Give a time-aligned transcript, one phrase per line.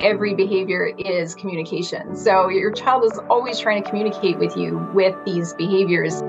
[0.00, 2.16] every behavior is communication.
[2.16, 6.22] So your child is always trying to communicate with you with these behaviors.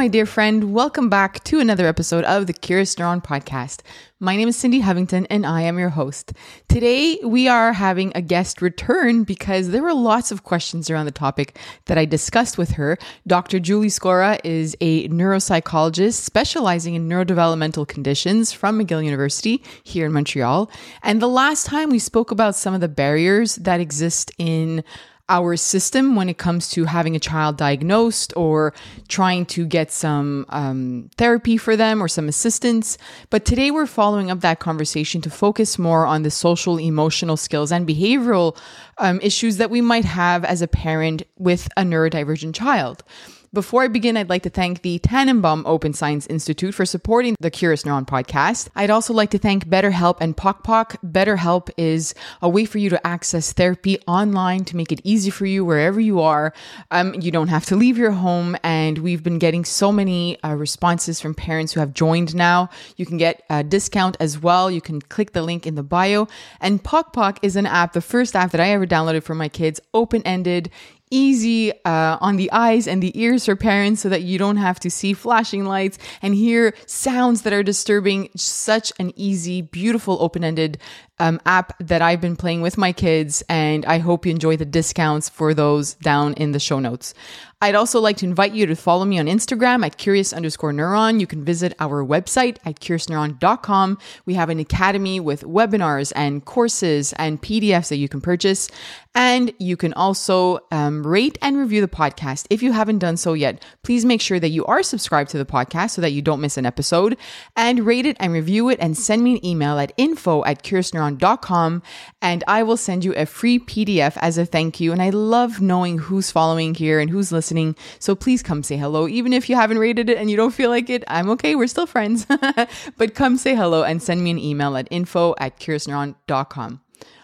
[0.00, 0.72] My dear friend.
[0.72, 3.82] Welcome back to another episode of the Curious Neuron podcast.
[4.18, 6.32] My name is Cindy Hovington and I am your host.
[6.70, 11.12] Today we are having a guest return because there were lots of questions around the
[11.12, 12.96] topic that I discussed with her.
[13.26, 13.60] Dr.
[13.60, 20.70] Julie Scorah is a neuropsychologist specializing in neurodevelopmental conditions from McGill University here in Montreal.
[21.02, 24.82] And the last time we spoke about some of the barriers that exist in
[25.30, 28.74] our system when it comes to having a child diagnosed or
[29.08, 32.98] trying to get some um, therapy for them or some assistance.
[33.30, 37.70] But today we're following up that conversation to focus more on the social, emotional skills
[37.72, 38.58] and behavioral
[38.98, 43.04] um, issues that we might have as a parent with a neurodivergent child.
[43.52, 47.50] Before I begin, I'd like to thank the Tannenbaum Open Science Institute for supporting the
[47.50, 48.68] Curious Neuron podcast.
[48.76, 50.94] I'd also like to thank BetterHelp and Pok Pok.
[51.02, 55.46] BetterHelp is a way for you to access therapy online to make it easy for
[55.46, 56.54] you wherever you are.
[56.92, 60.54] Um, you don't have to leave your home, and we've been getting so many uh,
[60.54, 62.70] responses from parents who have joined now.
[62.96, 64.70] You can get a discount as well.
[64.70, 66.28] You can click the link in the bio.
[66.60, 69.48] And Pok Pok is an app, the first app that I ever downloaded for my
[69.48, 70.70] kids, open ended
[71.10, 74.80] easy uh, on the eyes and the ears for parents so that you don't have
[74.80, 78.30] to see flashing lights and hear sounds that are disturbing.
[78.36, 80.78] Such an easy, beautiful, open ended
[81.20, 84.64] um, app that I've been playing with my kids, and I hope you enjoy the
[84.64, 87.14] discounts for those down in the show notes.
[87.62, 91.20] I'd also like to invite you to follow me on Instagram at curious underscore neuron.
[91.20, 93.98] You can visit our website at curiousneuron.com.
[94.24, 98.70] We have an academy with webinars and courses and PDFs that you can purchase.
[99.14, 102.46] And you can also um, rate and review the podcast.
[102.48, 105.44] If you haven't done so yet, please make sure that you are subscribed to the
[105.44, 107.18] podcast so that you don't miss an episode.
[107.56, 111.09] And rate it and review it and send me an email at info at curiousneuron.com
[111.18, 114.92] and I will send you a free PDF as a thank you.
[114.92, 117.74] And I love knowing who's following here and who's listening listening.
[117.98, 119.08] So please come say hello.
[119.08, 121.54] Even if you haven't rated it and you don't feel like it, I'm okay.
[121.54, 122.26] We're still friends.
[122.96, 126.80] but come say hello and send me an email at info at curiousneuron.com.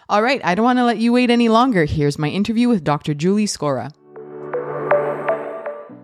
[0.09, 1.85] All right, I don't want to let you wait any longer.
[1.85, 3.13] Here's my interview with Dr.
[3.13, 3.93] Julie Scorah.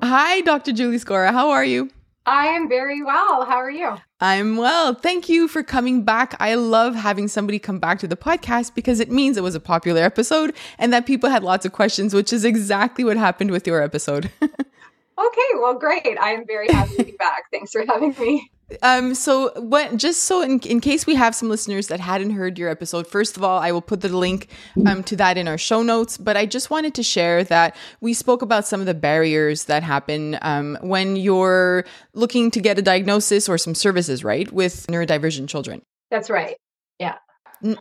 [0.03, 0.73] Hi, Dr.
[0.73, 1.31] Julie Scorah.
[1.31, 1.89] How are you?
[2.25, 3.43] I am very well.
[3.43, 3.97] How are you?
[4.21, 4.93] I'm well.
[4.93, 6.35] Thank you for coming back.
[6.39, 9.59] I love having somebody come back to the podcast because it means it was a
[9.59, 13.67] popular episode and that people had lots of questions, which is exactly what happened with
[13.67, 14.31] your episode.
[14.41, 16.17] okay, well, great.
[16.17, 17.43] I am very happy to be back.
[17.51, 18.49] Thanks for having me.
[18.81, 22.57] Um, so what, just so in, in case we have some listeners that hadn't heard
[22.57, 24.47] your episode, first of all, I will put the link
[24.87, 28.13] um, to that in our show notes, but I just wanted to share that we
[28.13, 32.81] spoke about some of the barriers that happen um, when you're looking to get a
[32.81, 35.81] diagnosis or some services, right, with neurodivergent children.
[36.09, 36.55] That's right.
[36.99, 37.17] Yeah.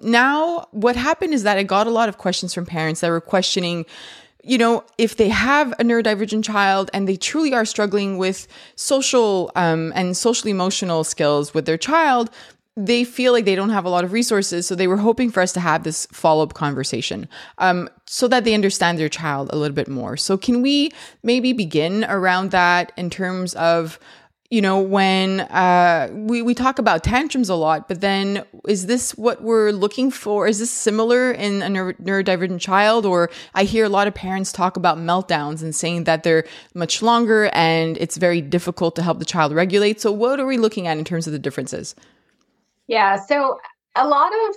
[0.03, 3.20] now, what happened is that I got a lot of questions from parents that were
[3.20, 3.87] questioning
[4.42, 9.53] you know, if they have a neurodivergent child and they truly are struggling with social
[9.54, 12.30] um, and social emotional skills with their child,
[12.76, 14.66] they feel like they don't have a lot of resources.
[14.66, 18.44] So they were hoping for us to have this follow up conversation um, so that
[18.44, 20.16] they understand their child a little bit more.
[20.16, 20.91] So, can we
[21.22, 23.98] maybe begin around that in terms of
[24.52, 29.16] you know, when uh, we, we talk about tantrums a lot, but then is this
[29.16, 30.46] what we're looking for?
[30.46, 33.06] Is this similar in a neuro- neurodivergent child?
[33.06, 37.00] Or I hear a lot of parents talk about meltdowns and saying that they're much
[37.00, 40.02] longer and it's very difficult to help the child regulate.
[40.02, 41.94] So, what are we looking at in terms of the differences?
[42.88, 43.58] Yeah, so
[43.96, 44.56] a lot of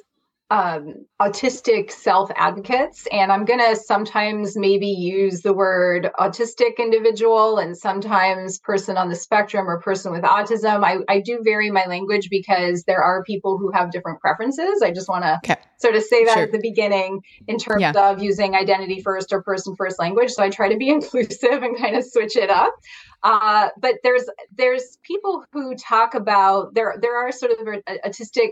[0.51, 7.57] um, autistic self advocates, and I'm going to sometimes maybe use the word autistic individual
[7.57, 10.83] and sometimes person on the spectrum or person with autism.
[10.83, 14.83] I, I do vary my language because there are people who have different preferences.
[14.83, 15.59] I just want to okay.
[15.77, 16.43] sort of say that sure.
[16.43, 17.93] at the beginning in terms yeah.
[17.95, 20.29] of using identity first or person first language.
[20.29, 22.75] So I try to be inclusive and kind of switch it up.
[23.23, 24.25] Uh, but there's
[24.55, 27.57] there's people who talk about there there are sort of
[28.05, 28.51] autistic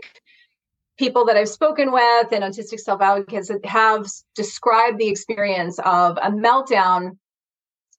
[0.98, 6.30] people that I've spoken with and autistic self advocates have described the experience of a
[6.30, 7.18] meltdown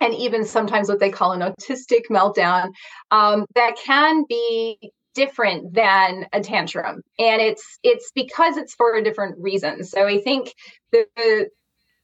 [0.01, 2.71] and even sometimes what they call an autistic meltdown
[3.11, 7.01] um, that can be different than a tantrum.
[7.17, 9.83] And it's it's because it's for a different reason.
[9.83, 10.53] So i think
[10.91, 11.49] the, the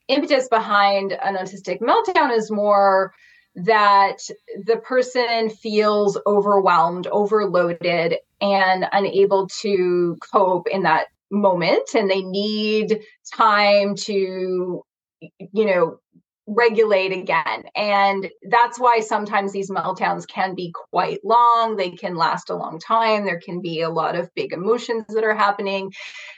[0.07, 3.13] impetus behind an autistic meltdown is more
[3.55, 4.17] that
[4.65, 11.93] the person feels overwhelmed, overloaded, and unable to cope in that moment.
[11.93, 13.01] And they need
[13.33, 14.83] time to
[15.21, 15.99] you know,
[16.47, 17.63] regulate again.
[17.75, 21.75] And that's why sometimes these meltdowns can be quite long.
[21.75, 23.25] They can last a long time.
[23.25, 25.91] There can be a lot of big emotions that are happening.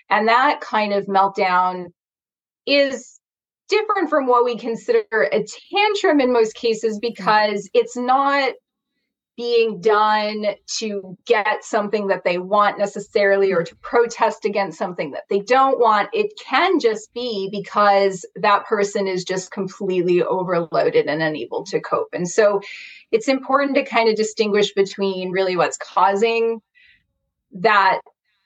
[0.09, 1.87] And that kind of meltdown
[2.65, 3.19] is
[3.69, 8.53] different from what we consider a tantrum in most cases because it's not
[9.35, 13.65] being done to get something that they want necessarily or mm-hmm.
[13.65, 16.09] to protest against something that they don't want.
[16.13, 22.09] It can just be because that person is just completely overloaded and unable to cope.
[22.13, 22.61] And so
[23.11, 26.61] it's important to kind of distinguish between really what's causing
[27.53, 28.01] that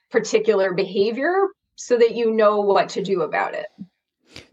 [0.09, 3.67] particular behavior so that you know what to do about it.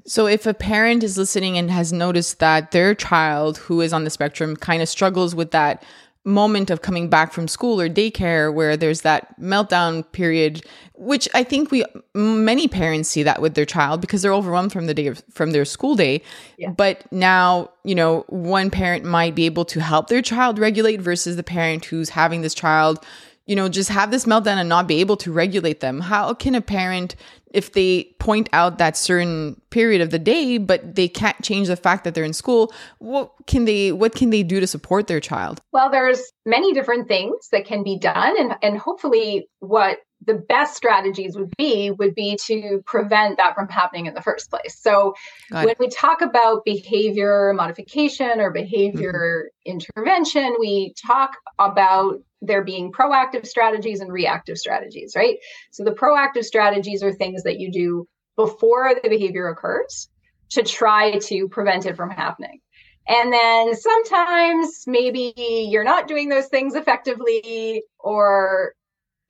[0.06, 4.04] So, if a parent is listening and has noticed that their child who is on
[4.04, 5.82] the spectrum kind of struggles with that
[6.24, 10.64] moment of coming back from school or daycare where there's that meltdown period
[10.94, 11.84] which i think we
[12.14, 15.50] many parents see that with their child because they're overwhelmed from the day of, from
[15.50, 16.22] their school day
[16.56, 16.70] yeah.
[16.70, 21.36] but now you know one parent might be able to help their child regulate versus
[21.36, 23.04] the parent who's having this child
[23.44, 26.54] you know just have this meltdown and not be able to regulate them how can
[26.54, 27.16] a parent
[27.54, 31.76] if they point out that certain period of the day but they can't change the
[31.76, 35.20] fact that they're in school what can they what can they do to support their
[35.20, 35.60] child?
[35.72, 40.74] Well there's many different things that can be done and and hopefully what the best
[40.74, 44.78] strategies would be would be to prevent that from happening in the first place.
[44.80, 45.14] So
[45.50, 49.78] when we talk about behavior modification or behavior mm-hmm.
[49.78, 55.38] intervention we talk about there being proactive strategies and reactive strategies, right?
[55.70, 60.08] So the proactive strategies are things that you do before the behavior occurs
[60.50, 62.60] to try to prevent it from happening.
[63.06, 68.74] And then sometimes maybe you're not doing those things effectively or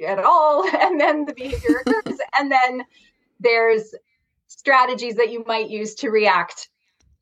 [0.07, 0.65] at all.
[0.75, 2.19] And then the behavior occurs.
[2.39, 2.85] and then
[3.41, 3.95] there's
[4.47, 6.69] strategies that you might use to react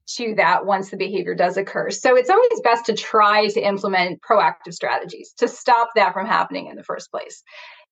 [0.07, 1.91] to that once the behavior does occur.
[1.91, 6.67] So it's always best to try to implement proactive strategies to stop that from happening
[6.67, 7.43] in the first place.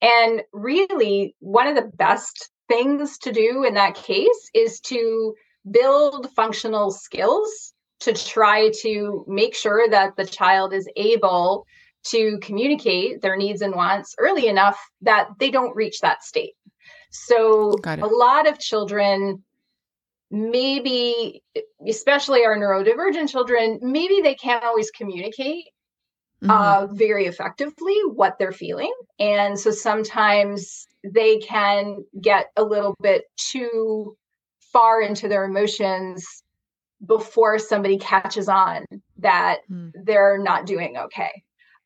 [0.02, 5.34] And really, one of the best things to do in that case is to
[5.70, 11.66] build functional skills to try to make sure that the child is able
[12.02, 16.54] to communicate their needs and wants early enough that they don't reach that state.
[17.10, 19.42] So, a lot of children
[20.30, 21.42] maybe
[21.88, 25.64] especially our neurodivergent children maybe they can't always communicate
[26.42, 26.50] mm-hmm.
[26.50, 33.24] uh, very effectively what they're feeling and so sometimes they can get a little bit
[33.36, 34.16] too
[34.72, 36.44] far into their emotions
[37.04, 38.84] before somebody catches on
[39.18, 39.90] that mm.
[40.04, 41.42] they're not doing okay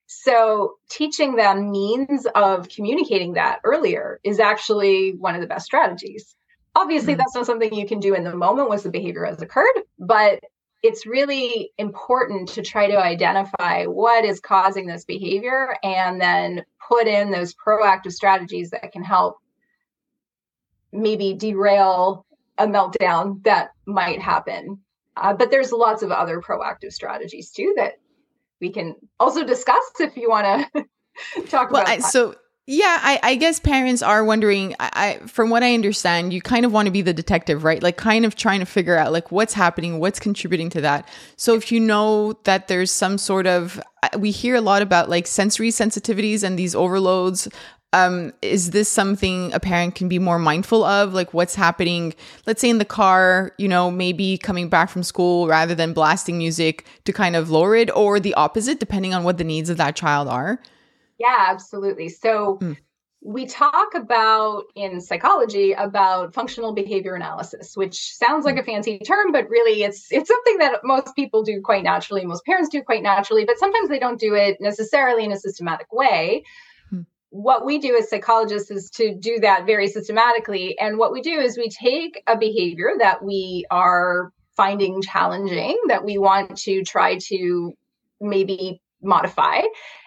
[0.07, 6.35] so teaching them means of communicating that earlier is actually one of the best strategies
[6.75, 7.19] Obviously, mm-hmm.
[7.19, 10.41] that's not something you can do in the moment once the behavior has occurred, but
[10.83, 17.07] it's really important to try to identify what is causing this behavior and then put
[17.07, 19.39] in those proactive strategies that can help
[20.93, 22.27] maybe derail
[22.59, 24.79] a meltdown that might happen.
[25.17, 27.95] Uh, but there's lots of other proactive strategies too that
[28.61, 30.85] we can also discuss if you want to
[31.49, 31.99] talk well, about.
[32.01, 32.35] Well, so
[32.67, 34.75] yeah, I, I, guess parents are wondering.
[34.81, 37.83] I, I, from what I understand, you kind of want to be the detective, right?
[37.83, 41.07] Like, kind of trying to figure out like what's happening, what's contributing to that.
[41.37, 43.79] So, if you know that there's some sort of,
[44.19, 47.49] we hear a lot about like sensory sensitivities and these overloads.
[47.93, 51.13] Um, is this something a parent can be more mindful of?
[51.13, 52.15] Like, what's happening?
[52.47, 56.39] Let's say in the car, you know, maybe coming back from school rather than blasting
[56.39, 59.77] music to kind of lower it, or the opposite, depending on what the needs of
[59.77, 60.59] that child are.
[61.19, 62.09] Yeah, absolutely.
[62.09, 62.77] So mm.
[63.25, 68.61] we talk about in psychology about functional behavior analysis, which sounds like hmm.
[68.61, 72.45] a fancy term, but really it's it's something that most people do quite naturally, most
[72.45, 76.45] parents do quite naturally, but sometimes they don't do it necessarily in a systematic way.
[76.91, 77.03] Hmm.
[77.31, 80.79] What we do as psychologists is to do that very systematically.
[80.79, 86.05] And what we do is we take a behavior that we are finding challenging, that
[86.05, 87.73] we want to try to
[88.21, 89.63] maybe modify,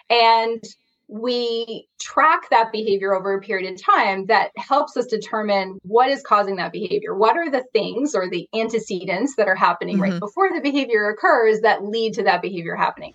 [0.08, 0.62] and
[1.08, 6.22] we track that behavior over a period of time that helps us determine what is
[6.22, 7.14] causing that behavior.
[7.14, 10.12] What are the things or the antecedents that are happening mm-hmm.
[10.12, 13.14] right before the behavior occurs that lead to that behavior happening?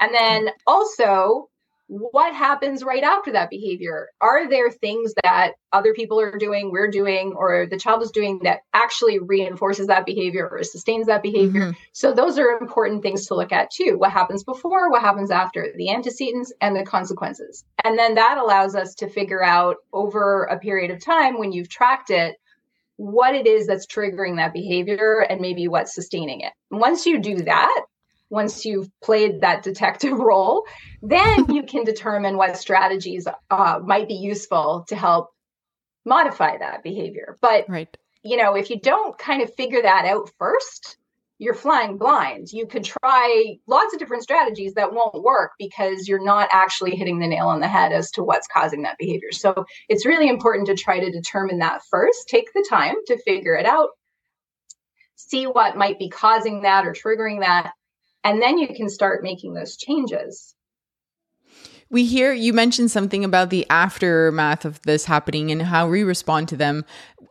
[0.00, 1.49] And then also,
[1.90, 4.10] what happens right after that behavior?
[4.20, 8.38] Are there things that other people are doing, we're doing, or the child is doing
[8.44, 11.62] that actually reinforces that behavior or sustains that behavior?
[11.62, 11.78] Mm-hmm.
[11.92, 13.96] So, those are important things to look at too.
[13.98, 17.64] What happens before, what happens after, the antecedents and the consequences.
[17.82, 21.68] And then that allows us to figure out over a period of time when you've
[21.68, 22.36] tracked it
[22.98, 26.52] what it is that's triggering that behavior and maybe what's sustaining it.
[26.70, 27.84] Once you do that,
[28.30, 30.64] once you've played that detective role,
[31.02, 35.30] then you can determine what strategies uh, might be useful to help
[36.04, 37.36] modify that behavior.
[37.42, 37.94] But right.
[38.22, 40.96] you know, if you don't kind of figure that out first,
[41.40, 42.52] you're flying blind.
[42.52, 47.18] You could try lots of different strategies that won't work because you're not actually hitting
[47.18, 49.32] the nail on the head as to what's causing that behavior.
[49.32, 52.28] So it's really important to try to determine that first.
[52.28, 53.88] Take the time to figure it out,
[55.16, 57.72] see what might be causing that or triggering that,
[58.24, 60.54] and then you can start making those changes
[61.90, 66.48] we hear you mentioned something about the aftermath of this happening and how we respond
[66.48, 66.84] to them.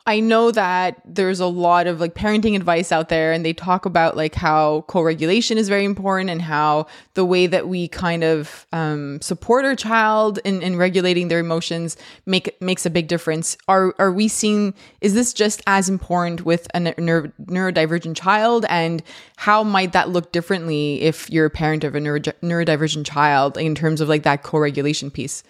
[0.10, 3.86] I know that there's a lot of like parenting advice out there and they talk
[3.86, 8.66] about like how co-regulation is very important and how the way that we kind of
[8.74, 13.56] um, support our child in, in regulating their emotions make makes a big difference.
[13.68, 19.04] Are are we seeing is this just as important with a neuro, neurodivergent child and
[19.38, 23.76] how might that look differently if you're a parent of a neuro, neurodivergent child in
[23.76, 25.44] terms of like that co-regulation piece?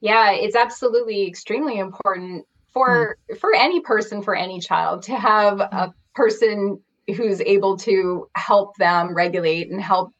[0.00, 3.38] Yeah, it's absolutely extremely important for mm.
[3.38, 5.90] for any person for any child to have a hmm.
[6.14, 6.80] person
[7.16, 10.12] who's able to help them regulate and help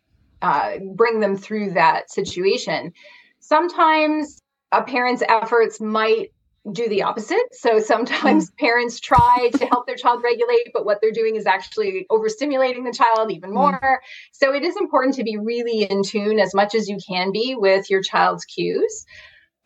[0.43, 2.93] uh, bring them through that situation
[3.41, 4.41] sometimes
[4.73, 6.33] a parent's efforts might
[6.73, 8.57] do the opposite so sometimes mm.
[8.59, 12.93] parents try to help their child regulate but what they're doing is actually overstimulating the
[12.93, 13.57] child even hmm.
[13.57, 13.97] more mm.
[14.33, 17.55] so it is important to be really in tune as much as you can be
[17.57, 19.07] with your child's cues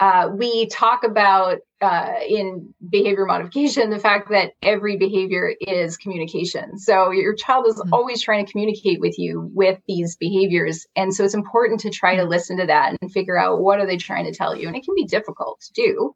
[0.05, 6.79] uh, we talk about uh, in behavior modification the fact that every behavior is communication.
[6.79, 7.95] So your child is mm-hmm.
[7.95, 12.17] always trying to communicate with you with these behaviors, and so it's important to try
[12.17, 12.33] to mm-hmm.
[12.33, 14.67] listen to that and figure out what are they trying to tell you.
[14.67, 16.15] And it can be difficult to do,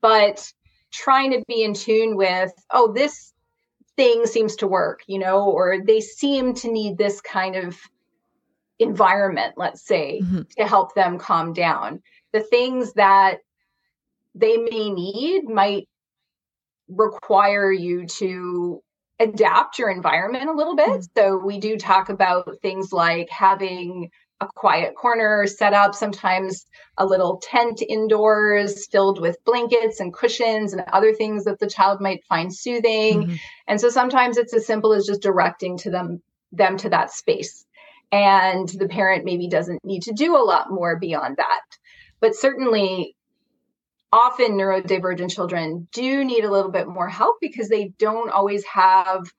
[0.00, 0.52] but
[0.92, 3.32] trying to be in tune with oh this
[3.96, 7.76] thing seems to work, you know, or they seem to need this kind of
[8.78, 10.42] environment, let's say, mm-hmm.
[10.58, 12.02] to help them calm down
[12.36, 13.38] the things that
[14.34, 15.88] they may need might
[16.88, 18.82] require you to
[19.18, 20.88] adapt your environment a little bit.
[20.88, 21.18] Mm-hmm.
[21.18, 24.10] So we do talk about things like having
[24.42, 26.66] a quiet corner set up, sometimes
[26.98, 32.02] a little tent indoors filled with blankets and cushions and other things that the child
[32.02, 33.22] might find soothing.
[33.22, 33.34] Mm-hmm.
[33.66, 36.20] And so sometimes it's as simple as just directing to them
[36.52, 37.64] them to that space.
[38.12, 41.62] And the parent maybe doesn't need to do a lot more beyond that.
[42.20, 43.16] But certainly,
[44.12, 49.30] often neurodivergent children do need a little bit more help because they don't always have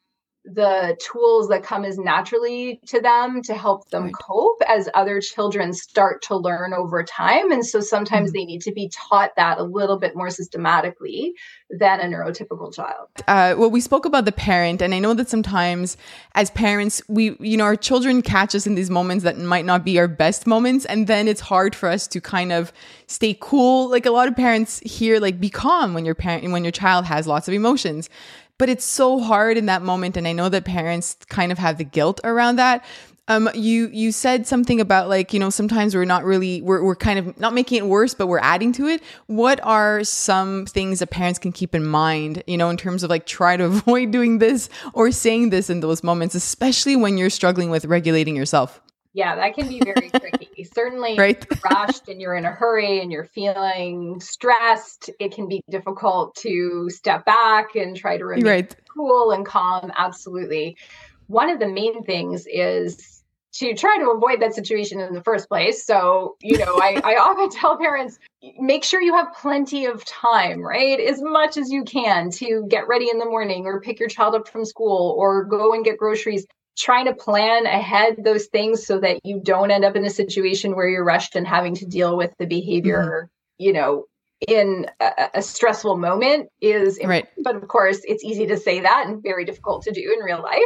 [0.53, 4.13] the tools that come as naturally to them to help them right.
[4.13, 7.51] cope as other children start to learn over time.
[7.51, 8.37] And so sometimes mm-hmm.
[8.37, 11.33] they need to be taught that a little bit more systematically
[11.69, 13.09] than a neurotypical child.
[13.27, 15.97] Uh, well, we spoke about the parent, and I know that sometimes
[16.33, 19.83] as parents, we, you know, our children catch us in these moments that might not
[19.83, 20.85] be our best moments.
[20.85, 22.71] And then it's hard for us to kind of
[23.07, 23.89] stay cool.
[23.89, 27.03] Like a lot of parents here, like be calm when your parent, when your child
[27.05, 28.09] has lots of emotions
[28.57, 31.77] but it's so hard in that moment and i know that parents kind of have
[31.77, 32.83] the guilt around that
[33.29, 36.95] um, you you said something about like you know sometimes we're not really we're we're
[36.95, 39.01] kind of not making it worse, but we're adding to it.
[39.25, 43.09] What are some things that parents can keep in mind, you know, in terms of
[43.09, 47.29] like try to avoid doing this or saying this in those moments, especially when you're
[47.29, 48.81] struggling with regulating yourself?
[49.17, 50.63] Yeah, that can be very tricky.
[50.75, 51.43] Certainly, right?
[51.63, 55.09] rushed and you're in a hurry and you're feeling stressed.
[55.19, 58.75] It can be difficult to step back and try to remain right.
[58.95, 59.91] cool and calm.
[59.97, 60.77] Absolutely.
[61.25, 65.49] One of the main things is to try to avoid that situation in the first
[65.49, 65.83] place.
[65.83, 68.19] So, you know, I, I often tell parents
[68.59, 70.99] make sure you have plenty of time, right?
[70.99, 74.35] As much as you can to get ready in the morning or pick your child
[74.35, 76.45] up from school or go and get groceries
[76.77, 80.75] trying to plan ahead those things so that you don't end up in a situation
[80.75, 83.29] where you're rushed and having to deal with the behavior,
[83.59, 83.65] mm-hmm.
[83.65, 84.05] you know,
[84.47, 87.27] in a, a, stressful moment is right.
[87.43, 90.43] But of course, it's easy to say that and very difficult to do in real
[90.43, 90.61] life.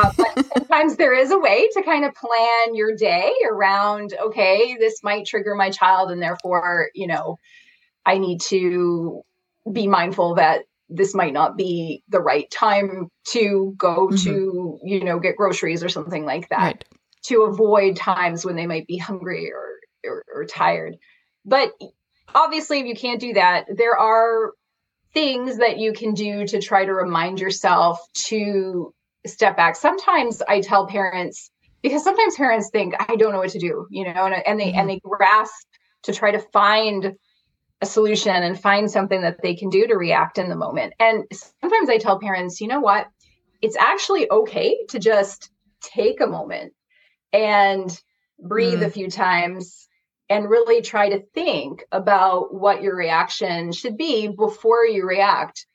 [0.00, 4.76] Uh, but sometimes there is a way to kind of plan your day around, okay,
[4.80, 7.38] this might trigger my child, and therefore, you know,
[8.06, 9.22] I need to
[9.70, 14.16] be mindful that this might not be the right time to go mm-hmm.
[14.16, 16.84] to you know get groceries or something like that right.
[17.22, 20.96] to avoid times when they might be hungry or, or, or tired
[21.44, 21.72] but
[22.34, 24.52] obviously if you can't do that there are
[25.14, 28.92] things that you can do to try to remind yourself to
[29.26, 31.50] step back sometimes i tell parents
[31.82, 34.66] because sometimes parents think i don't know what to do you know and, and they
[34.66, 34.80] mm-hmm.
[34.80, 35.66] and they grasp
[36.02, 37.14] to try to find
[37.80, 40.94] a solution and find something that they can do to react in the moment.
[40.98, 41.24] And
[41.60, 43.06] sometimes I tell parents, you know what?
[43.60, 45.50] It's actually okay to just
[45.80, 46.72] take a moment
[47.32, 48.00] and
[48.38, 48.86] breathe mm.
[48.86, 49.88] a few times
[50.28, 55.66] and really try to think about what your reaction should be before you react.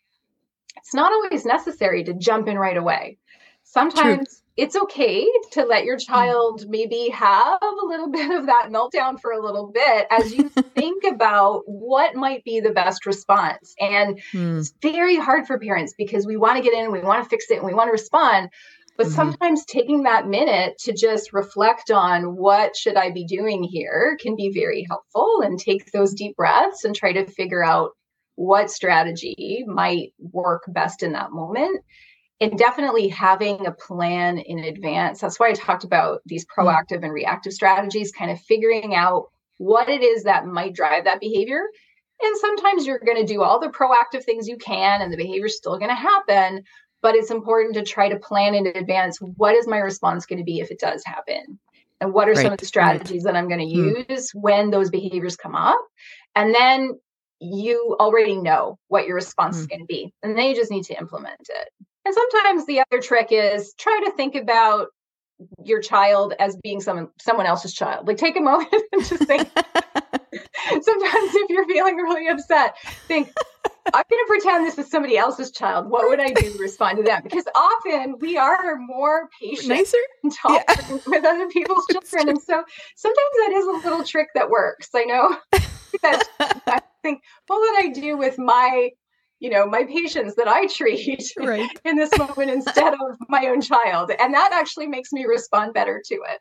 [0.78, 3.18] It's not always necessary to jump in right away.
[3.64, 4.38] Sometimes True.
[4.60, 9.32] It's okay to let your child maybe have a little bit of that meltdown for
[9.32, 13.74] a little bit as you think about what might be the best response.
[13.80, 14.60] And mm.
[14.60, 17.46] it's very hard for parents because we want to get in, we want to fix
[17.50, 18.50] it, and we want to respond.
[18.98, 19.16] But mm-hmm.
[19.16, 24.36] sometimes taking that minute to just reflect on what should I be doing here can
[24.36, 27.92] be very helpful and take those deep breaths and try to figure out
[28.36, 31.82] what strategy might work best in that moment.
[32.42, 35.20] And definitely having a plan in advance.
[35.20, 36.68] That's why I talked about these mm-hmm.
[36.68, 39.26] proactive and reactive strategies, kind of figuring out
[39.58, 41.64] what it is that might drive that behavior.
[42.22, 45.48] And sometimes you're going to do all the proactive things you can, and the behavior
[45.48, 46.64] is still going to happen
[47.02, 50.46] but it's important to try to plan in advance what is my response going to
[50.46, 51.60] be if it does happen
[52.02, 52.44] and what are right.
[52.44, 53.34] some of the strategies right.
[53.34, 53.96] that i'm going to hmm.
[54.10, 54.42] use mm.
[54.42, 55.80] when those behaviors come up
[56.36, 57.00] and then
[57.40, 59.62] you already know what your response mm.
[59.62, 61.70] is going to be and then you just need to implement it
[62.06, 64.88] and sometimes the other trick is try to think about
[65.64, 69.48] your child as being someone someone else's child like take a moment and just think
[69.56, 72.76] sometimes if you're feeling really upset
[73.08, 73.32] think
[73.94, 75.90] I'm going to pretend this is somebody else's child.
[75.90, 77.22] What would I do to respond to them?
[77.24, 79.98] Because often we are more patient Nicer?
[80.24, 80.64] and yeah.
[81.08, 82.30] with other people's children.
[82.30, 82.64] And so
[82.96, 84.90] sometimes that is a little trick that works.
[84.94, 85.36] I know
[86.04, 86.24] that
[86.68, 88.92] I think, what would I do with my,
[89.40, 91.70] you know, my patients that I treat right.
[91.86, 94.12] in this moment instead of my own child?
[94.20, 96.40] And that actually makes me respond better to it.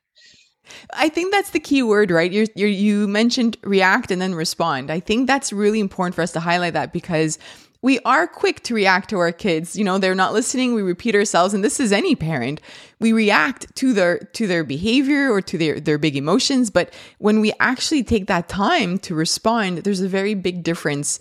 [0.93, 2.31] I think that's the key word, right?
[2.31, 4.91] you you mentioned react and then respond.
[4.91, 7.39] I think that's really important for us to highlight that because
[7.81, 9.77] we are quick to react to our kids.
[9.77, 10.75] You know, they're not listening.
[10.75, 12.61] We repeat ourselves, and this is any parent.
[12.99, 16.71] We react to their to their behavior or to their their big emotions.
[16.71, 21.21] But when we actually take that time to respond, there's a very big difference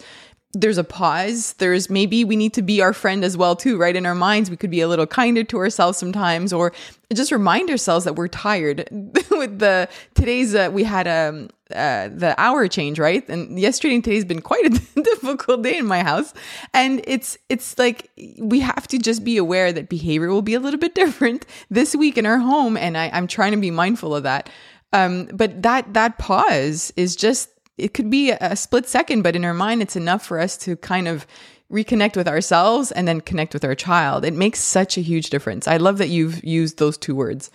[0.53, 1.53] there's a pause.
[1.53, 3.95] There's maybe we need to be our friend as well too, right?
[3.95, 6.73] In our minds, we could be a little kinder to ourselves sometimes, or
[7.13, 8.87] just remind ourselves that we're tired.
[9.31, 13.27] With the today's, uh, we had um uh, the hour change, right?
[13.27, 14.69] And yesterday and today's been quite a
[15.01, 16.33] difficult day in my house,
[16.73, 20.59] and it's it's like we have to just be aware that behavior will be a
[20.59, 24.15] little bit different this week in our home, and I, I'm trying to be mindful
[24.15, 24.49] of that.
[24.93, 29.45] Um, but that that pause is just it could be a split second, but in
[29.45, 31.27] our mind, it's enough for us to kind of
[31.71, 34.25] reconnect with ourselves and then connect with our child.
[34.25, 35.67] It makes such a huge difference.
[35.67, 37.51] I love that you've used those two words.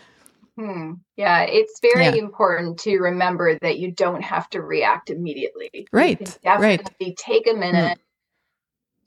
[0.57, 0.95] Hmm.
[1.17, 2.15] Yeah, it's very yeah.
[2.15, 5.87] important to remember that you don't have to react immediately.
[5.93, 6.19] Right.
[6.43, 7.17] definitely right.
[7.17, 7.99] take a minute.
[7.99, 8.03] Mm.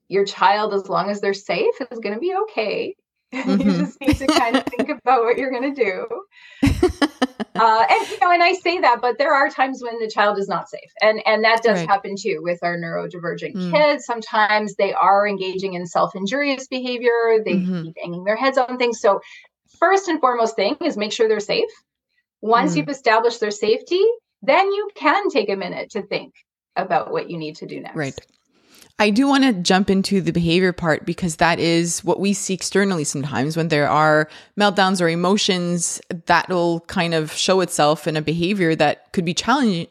[0.07, 2.95] Your child, as long as they're safe, is going to be okay.
[3.45, 3.69] Mm-hmm.
[3.69, 6.07] you just need to kind of think about what you're going to do.
[6.63, 10.39] uh, and you know, and I say that, but there are times when the child
[10.39, 11.87] is not safe, and and that does right.
[11.87, 13.71] happen too with our neurodivergent mm.
[13.71, 14.05] kids.
[14.05, 17.39] Sometimes they are engaging in self-injurious behavior.
[17.43, 17.83] They mm-hmm.
[17.83, 18.99] keep banging their heads on things.
[18.99, 19.19] So,
[19.79, 21.69] first and foremost thing is make sure they're safe.
[22.41, 22.77] Once mm.
[22.77, 24.03] you've established their safety,
[24.41, 26.33] then you can take a minute to think
[26.75, 27.95] about what you need to do next.
[27.95, 28.19] Right.
[28.97, 32.53] I do want to jump into the behavior part because that is what we see
[32.53, 38.15] externally sometimes when there are meltdowns or emotions that will kind of show itself in
[38.15, 39.87] a behavior that could be challenging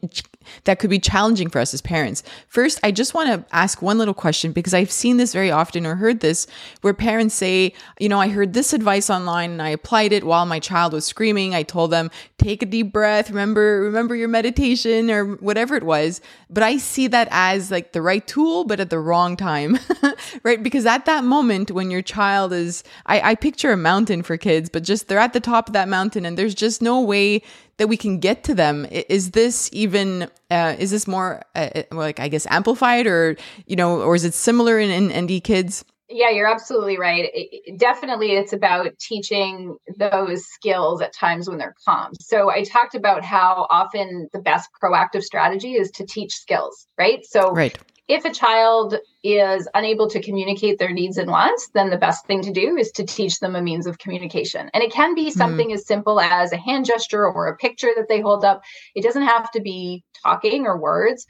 [0.65, 2.23] that could be challenging for us as parents.
[2.47, 5.85] First, I just want to ask one little question because I've seen this very often
[5.85, 6.47] or heard this
[6.81, 10.45] where parents say, you know, I heard this advice online and I applied it while
[10.45, 11.53] my child was screaming.
[11.53, 16.21] I told them, take a deep breath, remember remember your meditation or whatever it was.
[16.49, 19.79] But I see that as like the right tool but at the wrong time.
[20.43, 20.61] right?
[20.61, 24.69] Because at that moment when your child is I, I picture a mountain for kids,
[24.69, 27.41] but just they're at the top of that mountain and there's just no way
[27.77, 28.87] that we can get to them.
[28.89, 33.35] Is this even uh, is this more uh, uh, like i guess amplified or
[33.65, 35.83] you know or is it similar in, in nd kids?
[36.09, 37.29] Yeah you're absolutely right.
[37.33, 42.11] It, definitely it's about teaching those skills at times when they're calm.
[42.19, 47.25] So i talked about how often the best proactive strategy is to teach skills right?
[47.25, 51.97] So right if a child is unable to communicate their needs and wants, then the
[51.97, 54.69] best thing to do is to teach them a means of communication.
[54.73, 55.37] And it can be hmm.
[55.37, 55.73] something mm.
[55.73, 58.61] as simple as a hand gesture or a picture that they hold up.
[58.93, 61.25] It doesn't have to be talking or words.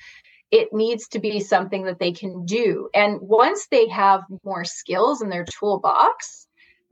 [0.51, 2.89] It needs to be something that they can do.
[2.93, 6.44] And once they have more skills in their toolbox,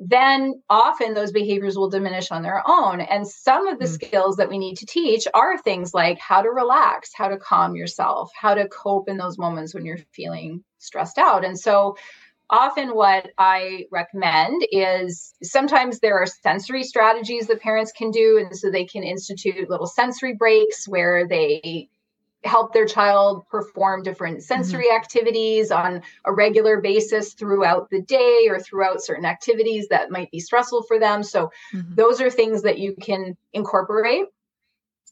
[0.05, 2.99] then often those behaviors will diminish on their own.
[2.99, 6.41] And some of the mm skills that we need to teach are things like how
[6.41, 10.63] to relax, how to calm yourself, how to cope in those moments when you're feeling
[10.79, 11.45] stressed out.
[11.45, 11.95] And so
[12.49, 18.37] often what I recommend is sometimes there are sensory strategies that parents can do.
[18.39, 21.89] And so they can institute little sensory breaks where they
[22.45, 24.95] help their child perform different sensory mm-hmm.
[24.95, 30.39] activities on a regular basis throughout the day or throughout certain activities that might be
[30.39, 31.23] stressful for them.
[31.23, 31.95] So, mm-hmm.
[31.95, 34.25] those are things that you can incorporate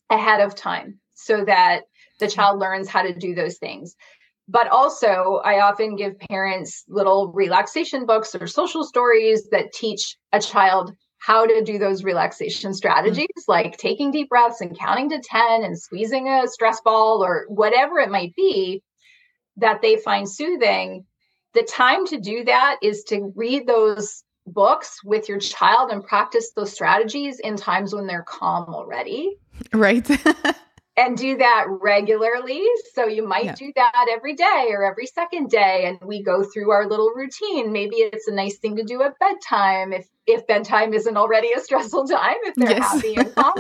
[0.09, 1.83] ahead of time so that
[2.19, 2.35] the mm-hmm.
[2.35, 3.95] child learns how to do those things.
[4.47, 10.41] But also, I often give parents little relaxation books or social stories that teach a
[10.41, 13.51] child how to do those relaxation strategies, mm-hmm.
[13.51, 17.99] like taking deep breaths and counting to 10 and squeezing a stress ball or whatever
[17.99, 18.81] it might be
[19.57, 21.05] that they find soothing.
[21.53, 26.53] The time to do that is to read those books with your child and practice
[26.55, 29.37] those strategies in times when they're calm already.
[29.73, 30.09] Right.
[30.97, 32.65] and do that regularly.
[32.93, 33.55] So you might yeah.
[33.55, 35.85] do that every day or every second day.
[35.85, 37.71] And we go through our little routine.
[37.71, 41.59] Maybe it's a nice thing to do at bedtime if if bedtime isn't already a
[41.59, 42.91] stressful time, if they're yes.
[42.91, 43.55] happy and calm.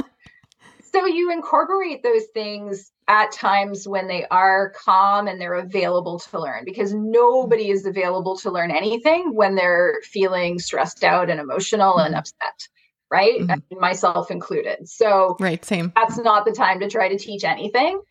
[0.91, 6.39] so you incorporate those things at times when they are calm and they're available to
[6.39, 11.97] learn because nobody is available to learn anything when they're feeling stressed out and emotional
[11.97, 12.19] and mm-hmm.
[12.19, 12.67] upset
[13.11, 13.41] right?
[13.41, 13.79] Mm-hmm.
[13.79, 14.87] myself included.
[14.87, 15.91] So right, same.
[15.95, 18.01] That's not the time to try to teach anything.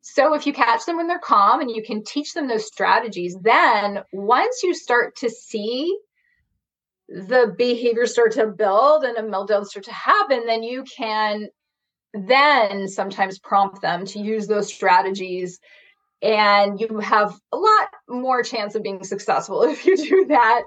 [0.00, 3.36] So if you catch them when they're calm and you can teach them those strategies,
[3.42, 5.94] then once you start to see
[7.08, 11.48] the behavior start to build and a meltdown start to happen, then you can
[12.14, 15.60] then sometimes prompt them to use those strategies
[16.22, 20.62] and you have a lot more chance of being successful if you do that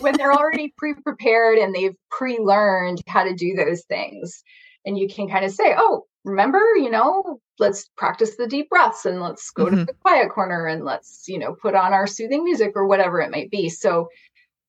[0.00, 4.42] when they're already pre-prepared and they've pre-learned how to do those things
[4.84, 9.04] and you can kind of say oh remember you know let's practice the deep breaths
[9.04, 9.76] and let's go mm-hmm.
[9.76, 13.20] to the quiet corner and let's you know put on our soothing music or whatever
[13.20, 14.08] it might be so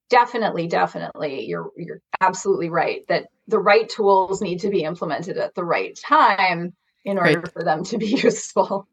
[0.10, 5.56] definitely definitely you're you're absolutely right that the right tools need to be implemented at
[5.56, 7.54] the right time in order right.
[7.54, 8.88] for them to be useful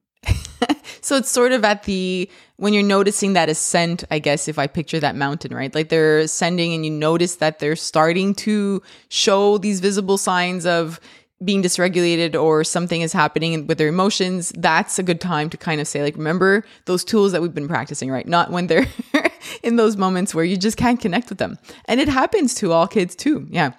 [1.03, 4.67] so it's sort of at the when you're noticing that ascent, I guess if I
[4.69, 5.75] picture that mountain, right?
[5.75, 11.01] Like they're ascending and you notice that they're starting to show these visible signs of
[11.45, 15.81] being dysregulated or something is happening with their emotions, that's a good time to kind
[15.81, 18.27] of say, like, remember those tools that we've been practicing, right?
[18.27, 18.87] Not when they're
[19.62, 21.59] in those moments where you just can't connect with them.
[21.87, 23.47] And it happens to all kids too.
[23.51, 23.73] Yeah.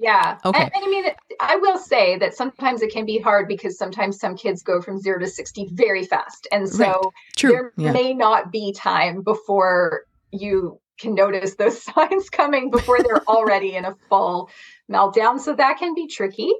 [0.00, 0.38] Yeah.
[0.44, 0.62] Okay.
[0.62, 1.04] And, and, I mean,
[1.40, 5.00] I will say that sometimes it can be hard because sometimes some kids go from
[5.00, 6.46] zero to 60 very fast.
[6.52, 7.12] And so right.
[7.42, 7.92] there yeah.
[7.92, 13.84] may not be time before you can notice those signs coming before they're already in
[13.84, 14.50] a full
[14.88, 15.40] meltdown.
[15.40, 16.52] So that can be tricky.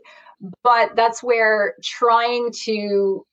[0.64, 3.24] But that's where trying to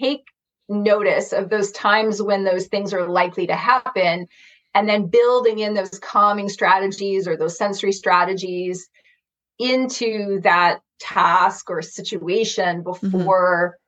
[0.00, 0.22] take
[0.68, 4.28] notice of those times when those things are likely to happen
[4.72, 8.88] and then building in those calming strategies or those sensory strategies
[9.62, 13.08] into that task or situation mm-hmm.
[13.10, 13.78] before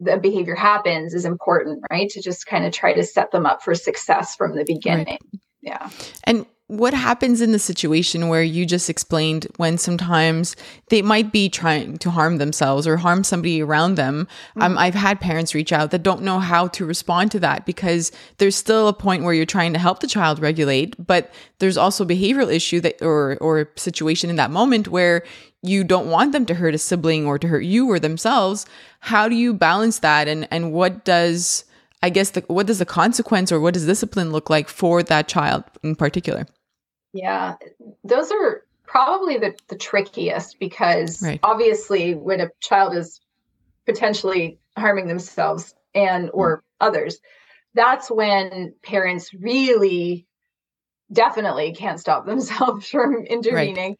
[0.00, 0.10] mm-hmm.
[0.10, 2.08] the behavior happens is important, right?
[2.10, 5.06] To just kind of try to set them up for success from the beginning.
[5.06, 5.40] Right.
[5.62, 5.90] Yeah.
[6.24, 10.56] And what happens in the situation where you just explained when sometimes
[10.88, 14.26] they might be trying to harm themselves or harm somebody around them?
[14.52, 14.62] Mm-hmm.
[14.62, 18.10] Um, I've had parents reach out that don't know how to respond to that because
[18.38, 22.04] there's still a point where you're trying to help the child regulate, but there's also
[22.04, 25.24] a behavioral issue that or or situation in that moment where
[25.62, 28.64] you don't want them to hurt a sibling or to hurt you or themselves.
[29.00, 31.66] How do you balance that and and what does
[32.02, 35.28] I guess the, what does the consequence or what does discipline look like for that
[35.28, 36.46] child in particular?
[37.12, 37.56] Yeah,
[38.04, 41.40] those are probably the, the trickiest because right.
[41.42, 43.20] obviously when a child is
[43.86, 46.60] potentially harming themselves and or mm.
[46.80, 47.18] others,
[47.74, 50.26] that's when parents really
[51.12, 53.96] definitely can't stop themselves from intervening.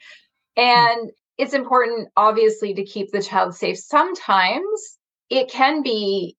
[0.57, 0.64] Right.
[0.64, 1.12] And mm.
[1.38, 3.79] it's important obviously to keep the child safe.
[3.79, 4.98] Sometimes
[5.31, 6.37] it can be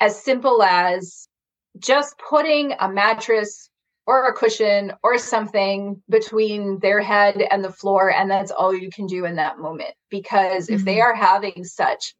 [0.00, 1.28] as simple as
[1.78, 3.67] just putting a mattress
[4.08, 8.88] or a cushion or something between their head and the floor and that's all you
[8.90, 10.76] can do in that moment because mm-hmm.
[10.76, 11.02] if they mm-hmm.
[11.02, 12.14] are having such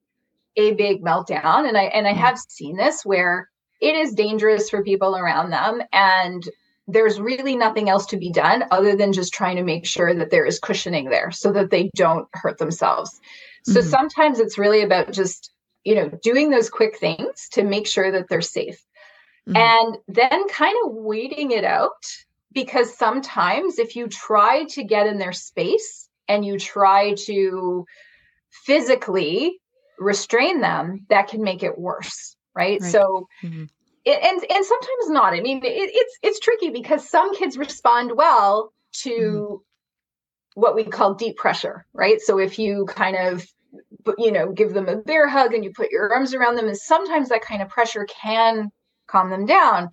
[0.57, 3.49] a big meltdown and i and i have seen this where
[3.81, 6.45] it is dangerous for people around them and
[6.87, 10.31] there's really nothing else to be done other than just trying to make sure that
[10.31, 13.19] there is cushioning there so that they don't hurt themselves
[13.65, 13.89] so mm-hmm.
[13.89, 15.53] sometimes it's really about just
[15.85, 18.85] you know doing those quick things to make sure that they're safe
[19.49, 19.57] mm-hmm.
[19.57, 22.05] and then kind of waiting it out
[22.53, 27.87] because sometimes if you try to get in their space and you try to
[28.51, 29.59] physically
[29.99, 32.81] restrain them, that can make it worse, right?
[32.81, 32.91] right.
[32.91, 33.65] So, mm-hmm.
[34.05, 35.35] it, and and sometimes not.
[35.35, 40.61] I mean, it, it's it's tricky because some kids respond well to mm-hmm.
[40.61, 42.21] what we call deep pressure, right?
[42.21, 43.47] So if you kind of
[44.19, 46.77] you know give them a bear hug and you put your arms around them, and
[46.77, 48.71] sometimes that kind of pressure can
[49.09, 49.91] calm them down.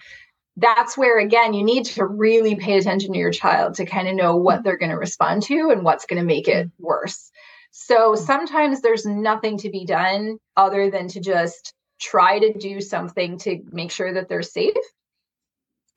[0.58, 4.16] That's where again you need to really pay attention to your child to kind of
[4.16, 6.86] know what they're going to respond to and what's going to make it mm-hmm.
[6.86, 7.32] worse.
[7.72, 13.38] So sometimes there's nothing to be done other than to just try to do something
[13.40, 14.74] to make sure that they're safe.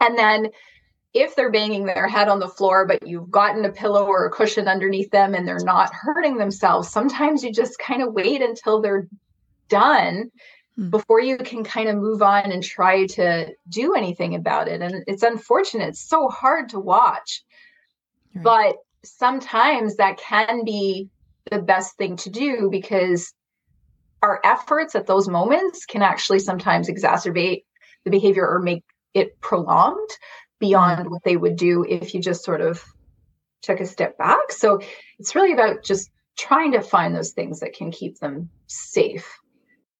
[0.00, 0.48] And then
[1.14, 4.30] if they're banging their head on the floor but you've gotten a pillow or a
[4.30, 8.80] cushion underneath them and they're not hurting themselves sometimes you just kind of wait until
[8.80, 9.08] they're
[9.68, 10.30] done.
[10.90, 14.80] Before you can kind of move on and try to do anything about it.
[14.80, 17.42] And it's unfortunate, it's so hard to watch.
[18.34, 18.44] Right.
[18.44, 21.08] But sometimes that can be
[21.50, 23.32] the best thing to do because
[24.22, 27.64] our efforts at those moments can actually sometimes exacerbate
[28.04, 30.10] the behavior or make it prolonged
[30.60, 32.84] beyond mm what they would do if you just sort of
[33.62, 34.50] took a step back.
[34.50, 34.80] So
[35.18, 39.38] it's really about just trying to find those things that can keep them safe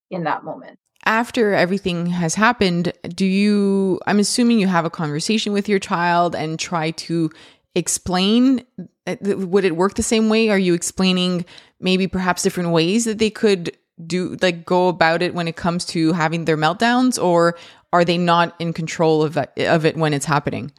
[0.09, 0.79] in that moment.
[1.05, 6.35] After everything has happened, do you, I'm assuming you have a conversation with your child
[6.35, 7.31] and try to
[7.75, 8.65] explain
[9.07, 10.49] uh, would it work the same way?
[10.49, 11.45] Are you explaining
[11.79, 15.85] maybe perhaps different ways that they could do like go about it when it comes
[15.85, 17.21] to having their meltdowns?
[17.21, 17.57] Or
[17.93, 20.71] are they not in control of it, of it when it's happening?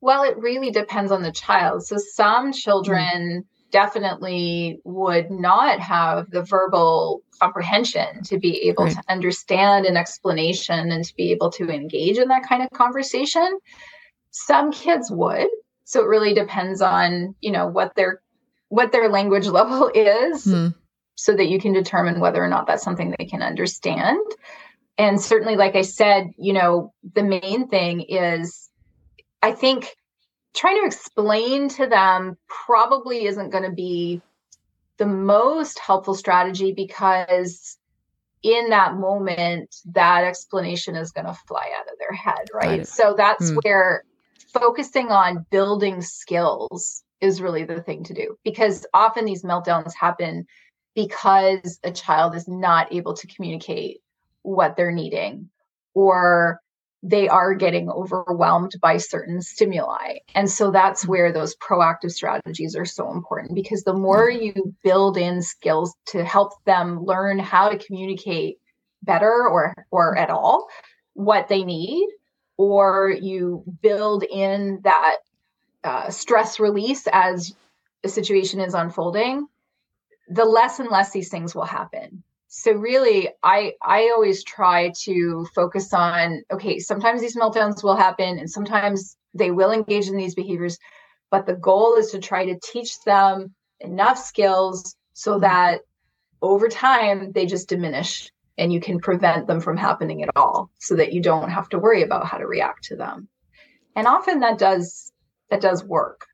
[0.00, 1.84] Well it really depends on the child.
[1.84, 8.94] So some children mm definitely would not have the verbal comprehension to be able right.
[8.94, 13.58] to understand an explanation and to be able to engage in that kind of conversation
[14.30, 15.48] some kids would
[15.84, 18.20] so it really depends on you know what their
[18.68, 20.74] what their language level is mm.
[21.14, 24.18] so that you can determine whether or not that's something they can understand
[24.98, 28.70] and certainly like i said you know the main thing is
[29.42, 29.96] i think
[30.54, 34.20] trying to explain to them probably isn't going to be
[34.98, 37.78] the most helpful strategy because
[38.42, 42.86] in that moment that explanation is going to fly out of their head right, right.
[42.86, 43.58] so that's mm.
[43.62, 44.04] where
[44.52, 50.46] focusing on building skills is really the thing to do because often these meltdowns happen
[50.94, 54.00] because a child is not able to communicate
[54.42, 55.48] what they're needing
[55.94, 56.60] or
[57.02, 60.18] they are getting overwhelmed by certain stimuli.
[60.34, 61.10] And so that's mm-hmm.
[61.10, 64.58] where those proactive strategies are so important because the more mm-hmm.
[64.58, 68.58] you build in skills to help them learn how to communicate
[69.02, 70.68] better or or at all
[71.14, 72.06] what they need
[72.58, 75.16] or you build in that
[75.82, 77.54] uh, stress release as
[78.02, 79.46] the situation is unfolding
[80.28, 85.46] the less and less these things will happen so really i i always try to
[85.54, 90.34] focus on okay sometimes these meltdowns will happen and sometimes they will engage in these
[90.34, 90.76] behaviors
[91.30, 95.42] but the goal is to try to teach them enough skills so mm-hmm.
[95.42, 95.80] that
[96.42, 100.96] over time they just diminish and you can prevent them from happening at all so
[100.96, 103.28] that you don't have to worry about how to react to them
[103.94, 105.12] and often that does
[105.50, 106.26] that does work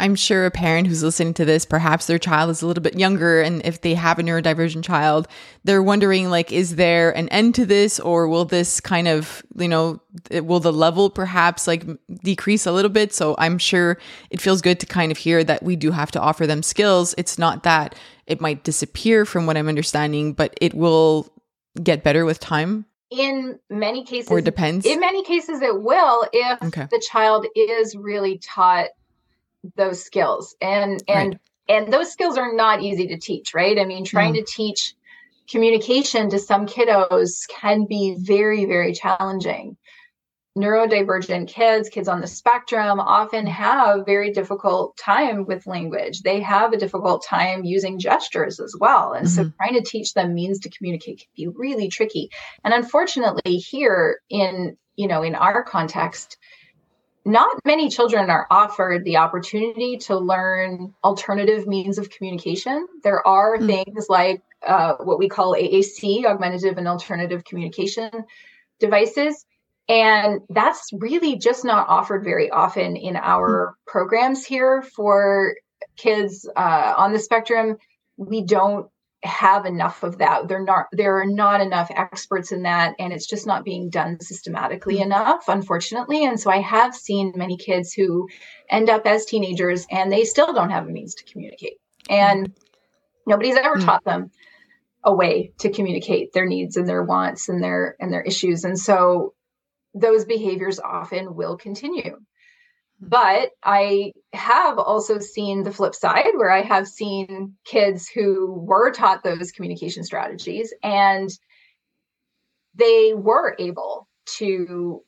[0.00, 2.98] I'm sure a parent who's listening to this, perhaps their child is a little bit
[2.98, 5.28] younger, and if they have a neurodivergent child,
[5.64, 9.68] they're wondering, like, is there an end to this, or will this kind of, you
[9.68, 11.84] know, will the level perhaps like
[12.24, 13.12] decrease a little bit?
[13.12, 13.98] So I'm sure
[14.30, 17.14] it feels good to kind of hear that we do have to offer them skills.
[17.18, 17.94] It's not that
[18.26, 21.28] it might disappear from what I'm understanding, but it will
[21.82, 26.62] get better with time in many cases or depends in many cases it will if
[26.62, 26.86] okay.
[26.90, 28.86] the child is really taught
[29.76, 31.40] those skills and and right.
[31.68, 34.38] and those skills are not easy to teach right i mean trying mm.
[34.38, 34.94] to teach
[35.50, 39.76] communication to some kiddos can be very very challenging
[40.58, 43.50] neurodivergent kids kids on the spectrum often mm.
[43.50, 49.12] have very difficult time with language they have a difficult time using gestures as well
[49.12, 49.44] and mm-hmm.
[49.44, 52.30] so trying to teach them means to communicate can be really tricky
[52.64, 56.38] and unfortunately here in you know in our context
[57.24, 62.86] not many children are offered the opportunity to learn alternative means of communication.
[63.02, 63.66] There are mm-hmm.
[63.66, 68.10] things like uh, what we call AAC, augmentative and alternative communication
[68.78, 69.44] devices.
[69.88, 73.90] And that's really just not offered very often in our mm-hmm.
[73.90, 75.56] programs here for
[75.96, 77.76] kids uh, on the spectrum.
[78.16, 78.88] We don't
[79.22, 83.26] have enough of that they're not there are not enough experts in that and it's
[83.26, 85.12] just not being done systematically mm-hmm.
[85.12, 88.26] enough unfortunately and so i have seen many kids who
[88.70, 91.76] end up as teenagers and they still don't have a means to communicate
[92.08, 93.30] and mm-hmm.
[93.30, 93.84] nobody's ever mm-hmm.
[93.84, 94.30] taught them
[95.04, 98.78] a way to communicate their needs and their wants and their and their issues and
[98.78, 99.34] so
[99.92, 102.16] those behaviors often will continue
[103.00, 108.90] but I have also seen the flip side where I have seen kids who were
[108.90, 111.30] taught those communication strategies and
[112.74, 114.06] they were able
[114.38, 115.02] to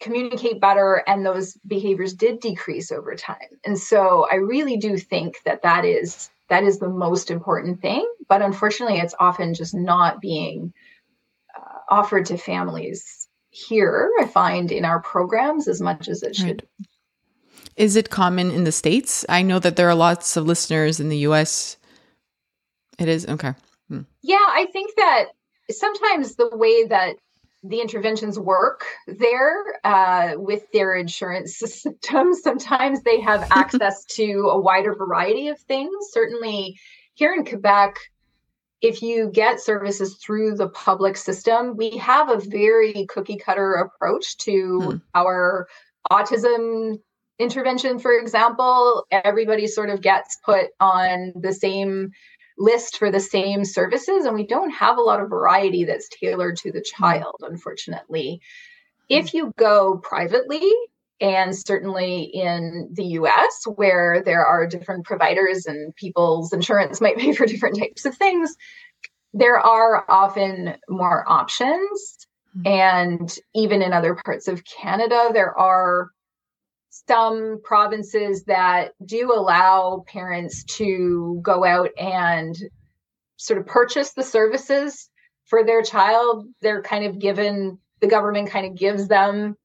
[0.00, 3.36] communicate better and those behaviors did decrease over time.
[3.64, 8.06] And so I really do think that that is that is the most important thing,
[8.28, 10.72] but unfortunately it's often just not being
[11.56, 13.25] uh, offered to families
[13.56, 16.66] here, I find, in our programs as much as it should.
[16.80, 16.88] Right.
[17.76, 19.24] Is it common in the States?
[19.28, 21.76] I know that there are lots of listeners in the US.
[22.98, 23.26] It is?
[23.26, 23.54] Okay.
[23.88, 24.02] Hmm.
[24.22, 25.26] Yeah, I think that
[25.70, 27.16] sometimes the way that
[27.62, 34.60] the interventions work there uh, with their insurance systems, sometimes they have access to a
[34.60, 35.92] wider variety of things.
[36.10, 36.78] Certainly
[37.14, 37.96] here in Quebec,
[38.82, 44.36] if you get services through the public system, we have a very cookie cutter approach
[44.38, 44.96] to hmm.
[45.14, 45.68] our
[46.10, 47.00] autism
[47.38, 49.06] intervention, for example.
[49.10, 52.12] Everybody sort of gets put on the same
[52.58, 56.56] list for the same services, and we don't have a lot of variety that's tailored
[56.58, 57.02] to the hmm.
[57.02, 58.40] child, unfortunately.
[59.08, 59.36] If hmm.
[59.36, 60.70] you go privately,
[61.20, 67.32] and certainly in the US, where there are different providers and people's insurance might pay
[67.32, 68.54] for different types of things,
[69.32, 72.26] there are often more options.
[72.56, 72.66] Mm-hmm.
[72.66, 76.10] And even in other parts of Canada, there are
[77.06, 82.56] some provinces that do allow parents to go out and
[83.36, 85.10] sort of purchase the services
[85.44, 86.46] for their child.
[86.62, 89.56] They're kind of given, the government kind of gives them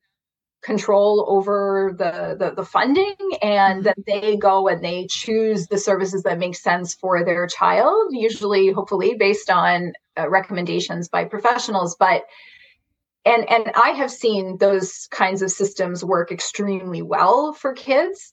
[0.61, 4.01] control over the, the, the funding and mm-hmm.
[4.05, 8.71] then they go and they choose the services that make sense for their child usually
[8.71, 11.95] hopefully based on uh, recommendations by professionals.
[11.99, 12.23] But
[13.23, 18.31] and and i have seen those kinds of systems work extremely well for kids.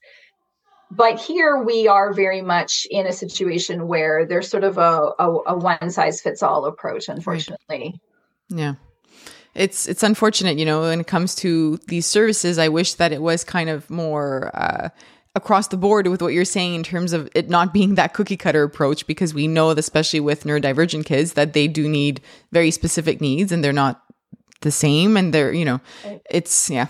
[0.91, 5.37] But here we are very much in a situation where there's sort of a, a,
[5.45, 7.99] a one size fits all approach unfortunately.
[8.49, 8.75] Yeah
[9.55, 12.57] it's it's unfortunate, you know, when it comes to these services.
[12.57, 14.89] I wish that it was kind of more uh,
[15.35, 18.37] across the board with what you're saying in terms of it not being that cookie
[18.37, 23.21] cutter approach, because we know, especially with neurodivergent kids, that they do need very specific
[23.21, 24.01] needs, and they're not
[24.61, 25.81] the same, and they're you know,
[26.29, 26.87] it's yeah.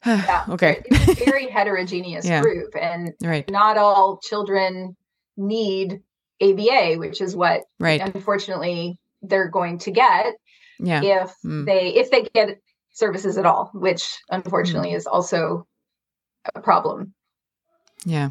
[0.06, 0.82] yeah, okay.
[0.84, 2.42] It's a very heterogeneous yeah.
[2.42, 3.50] group, and right.
[3.50, 4.96] not all children
[5.36, 6.02] need
[6.42, 8.00] ABA, which is what right.
[8.00, 10.34] unfortunately they're going to get
[10.78, 11.02] yeah.
[11.02, 11.66] if mm.
[11.66, 12.60] they if they get
[12.92, 14.96] services at all, which unfortunately mm.
[14.96, 15.66] is also
[16.54, 17.14] a problem.
[18.04, 18.30] Yeah.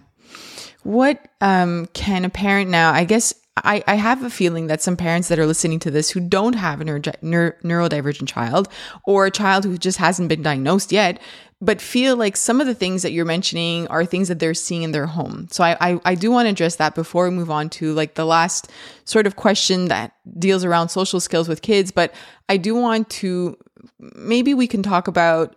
[0.84, 2.94] What um, can a parent now?
[2.94, 6.10] I guess I, I have a feeling that some parents that are listening to this
[6.10, 8.70] who don't have a neuro, neuro, neurodivergent child
[9.06, 11.20] or a child who just hasn't been diagnosed yet
[11.60, 14.84] but feel like some of the things that you're mentioning are things that they're seeing
[14.84, 15.48] in their home.
[15.50, 18.14] So I, I, I do want to address that before we move on to like
[18.14, 18.70] the last
[19.06, 21.92] sort of question that deals around social skills with kids.
[21.92, 22.14] But
[22.48, 23.58] I do want to
[24.00, 25.56] maybe we can talk about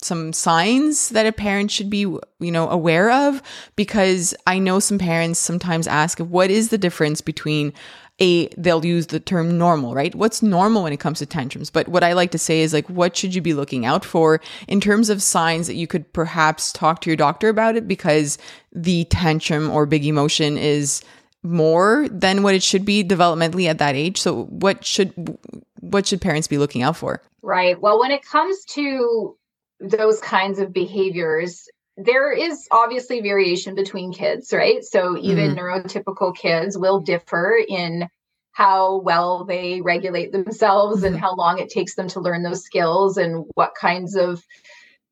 [0.00, 3.42] some signs that a parent should be you know aware of
[3.76, 7.72] because i know some parents sometimes ask what is the difference between
[8.20, 10.14] a they'll use the term normal right?
[10.14, 11.70] What's normal when it comes to tantrums?
[11.70, 14.40] But what i like to say is like what should you be looking out for
[14.66, 17.86] in terms of signs that you could perhaps talk to your doctor about it?
[17.86, 18.38] Because
[18.72, 21.02] the tantrum or big emotion is
[21.42, 24.20] more than what it should be developmentally at that age.
[24.20, 25.38] So what should
[25.80, 27.22] what should parents be looking out for?
[27.42, 27.80] Right.
[27.80, 29.36] Well when it comes to
[29.80, 34.84] those kinds of behaviors there is obviously variation between kids, right?
[34.84, 35.58] So even mm.
[35.58, 38.08] neurotypical kids will differ in
[38.52, 41.22] how well they regulate themselves and mm-hmm.
[41.22, 44.42] how long it takes them to learn those skills and what kinds of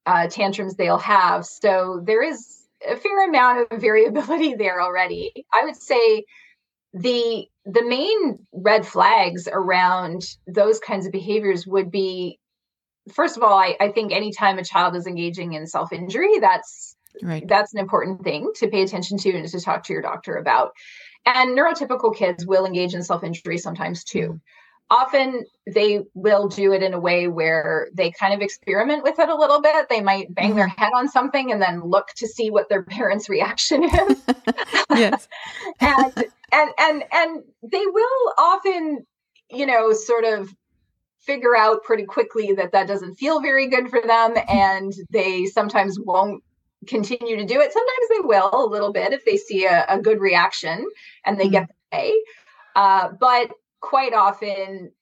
[0.07, 1.45] uh, tantrums they'll have.
[1.45, 5.45] So there is a fair amount of variability there already.
[5.53, 6.25] I would say
[6.93, 12.39] the the main red flags around those kinds of behaviors would be
[13.13, 16.97] first of all, I, I think anytime a child is engaging in self injury, that's
[17.23, 17.47] right.
[17.47, 20.73] that's an important thing to pay attention to and to talk to your doctor about.
[21.25, 24.41] And neurotypical kids will engage in self injury sometimes too.
[24.91, 29.29] often they will do it in a way where they kind of experiment with it
[29.29, 29.89] a little bit.
[29.89, 30.59] They might bang mm-hmm.
[30.59, 34.23] their head on something and then look to see what their parents' reaction is.
[34.91, 35.29] yes.
[35.81, 36.13] and
[36.53, 39.07] and and and they will often,
[39.51, 40.55] you know, sort of
[41.27, 45.99] figure out pretty quickly that that doesn't feel very good for them and they sometimes
[45.99, 46.43] won't
[46.87, 47.73] continue to do it.
[47.73, 50.87] Sometimes they will a little bit if they see a, a good reaction
[51.25, 51.53] and they mm-hmm.
[51.53, 52.15] get the pay.
[52.75, 53.51] Uh, but
[53.81, 54.93] quite often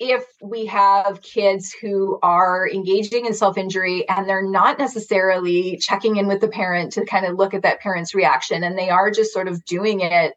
[0.00, 6.16] if we have kids who are engaging in self injury and they're not necessarily checking
[6.16, 9.10] in with the parent to kind of look at that parent's reaction and they are
[9.10, 10.34] just sort of doing it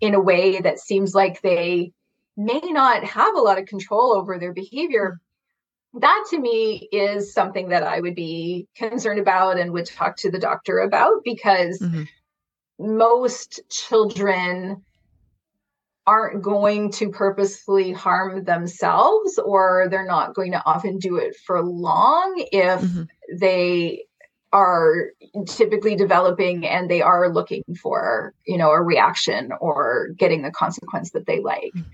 [0.00, 1.92] in a way that seems like they
[2.36, 5.20] may not have a lot of control over their behavior
[6.00, 10.30] that to me is something that I would be concerned about and would talk to
[10.30, 12.04] the doctor about because mm-hmm.
[12.78, 14.82] most children
[16.06, 21.62] aren't going to purposefully harm themselves or they're not going to often do it for
[21.62, 23.02] long if mm-hmm.
[23.38, 24.04] they
[24.52, 25.10] are
[25.48, 31.10] typically developing and they are looking for you know a reaction or getting the consequence
[31.10, 31.90] that they like mm-hmm.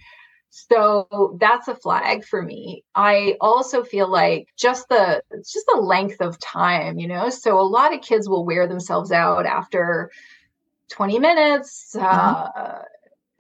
[0.55, 6.21] So that's a flag for me i also feel like just the just the length
[6.21, 10.11] of time you know so a lot of kids will wear themselves out after
[10.91, 12.51] 20 minutes uh-huh.
[12.55, 12.83] uh,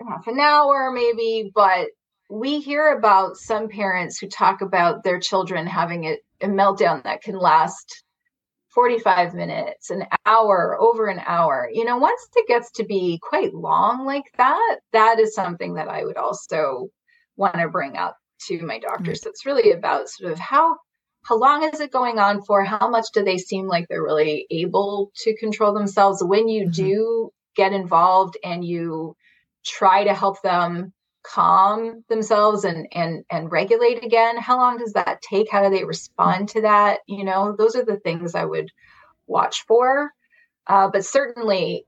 [0.08, 1.88] half an hour maybe, but
[2.30, 7.22] we hear about some parents who talk about their children having a, a meltdown that
[7.22, 8.04] can last
[8.70, 11.68] 45 minutes, an hour, over an hour.
[11.70, 15.88] You know, once it gets to be quite long like that, that is something that
[15.88, 16.88] I would also
[17.36, 18.16] want to bring up
[18.48, 19.12] to my doctor.
[19.12, 19.14] Mm-hmm.
[19.14, 20.76] So it's really about sort of how
[21.24, 22.64] how long is it going on for?
[22.64, 26.22] How much do they seem like they're really able to control themselves?
[26.22, 26.72] When you mm-hmm.
[26.72, 29.16] do get involved and you
[29.64, 35.22] try to help them calm themselves and and and regulate again how long does that
[35.22, 38.68] take how do they respond to that you know those are the things i would
[39.28, 40.10] watch for
[40.66, 41.86] uh, but certainly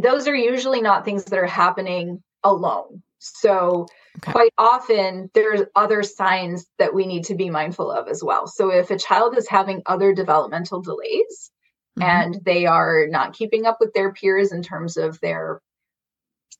[0.00, 3.86] those are usually not things that are happening alone so
[4.18, 4.32] okay.
[4.32, 8.70] quite often there's other signs that we need to be mindful of as well so
[8.70, 11.50] if a child is having other developmental delays
[11.98, 12.02] mm-hmm.
[12.02, 15.60] and they are not keeping up with their peers in terms of their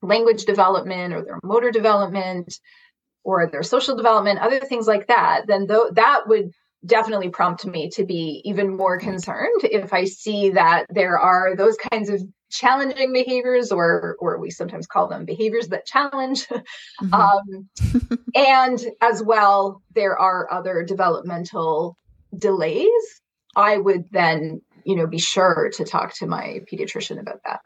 [0.03, 2.59] language development or their motor development
[3.25, 6.51] or their social development, other things like that, then th- that would
[6.85, 11.77] definitely prompt me to be even more concerned if I see that there are those
[11.91, 12.23] kinds of
[12.57, 16.47] challenging behaviors or or we sometimes call them behaviors that challenge.
[17.03, 17.13] Mm-hmm.
[17.13, 17.69] um,
[18.35, 21.99] and as well there are other developmental
[22.37, 22.89] delays.
[23.55, 27.61] I would then you know be sure to talk to my pediatrician about that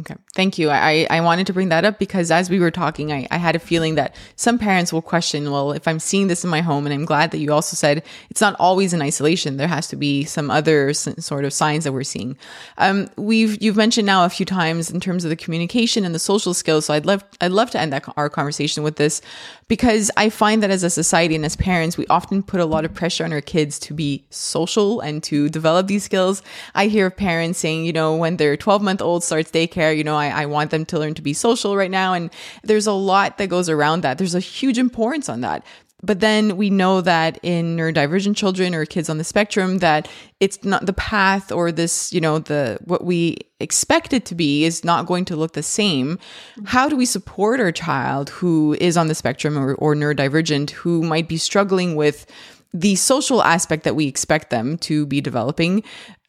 [0.00, 0.14] Okay.
[0.34, 0.70] Thank you.
[0.70, 3.54] I, I wanted to bring that up because as we were talking, I, I had
[3.54, 6.86] a feeling that some parents will question, well, if I'm seeing this in my home,
[6.86, 9.58] and I'm glad that you also said it's not always in isolation.
[9.58, 12.38] There has to be some other sort of signs that we're seeing.
[12.78, 16.18] Um, we've, you've mentioned now a few times in terms of the communication and the
[16.18, 16.86] social skills.
[16.86, 19.20] So I'd love, I'd love to end that, our conversation with this
[19.68, 22.86] because I find that as a society and as parents, we often put a lot
[22.86, 26.42] of pressure on our kids to be social and to develop these skills.
[26.74, 30.16] I hear parents saying, you know, when their 12 month old starts daycare, you know,
[30.16, 32.12] I, I want them to learn to be social right now.
[32.12, 32.30] And
[32.62, 34.18] there's a lot that goes around that.
[34.18, 35.64] There's a huge importance on that
[36.04, 40.08] but then we know that in neurodivergent children or kids on the spectrum that
[40.40, 44.64] it's not the path or this you know the what we expect it to be
[44.64, 46.18] is not going to look the same
[46.64, 51.02] how do we support our child who is on the spectrum or, or neurodivergent who
[51.02, 52.26] might be struggling with
[52.74, 55.82] the social aspect that we expect them to be developing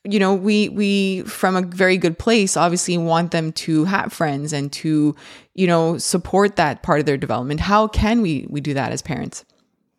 [0.03, 4.51] you know we we from a very good place obviously want them to have friends
[4.51, 5.15] and to
[5.53, 9.01] you know support that part of their development how can we we do that as
[9.01, 9.45] parents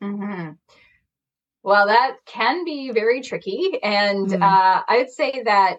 [0.04, 0.50] Mm-hmm.
[1.62, 3.78] Well, that can be very tricky.
[3.82, 4.42] And mm-hmm.
[4.42, 5.78] uh, I'd say that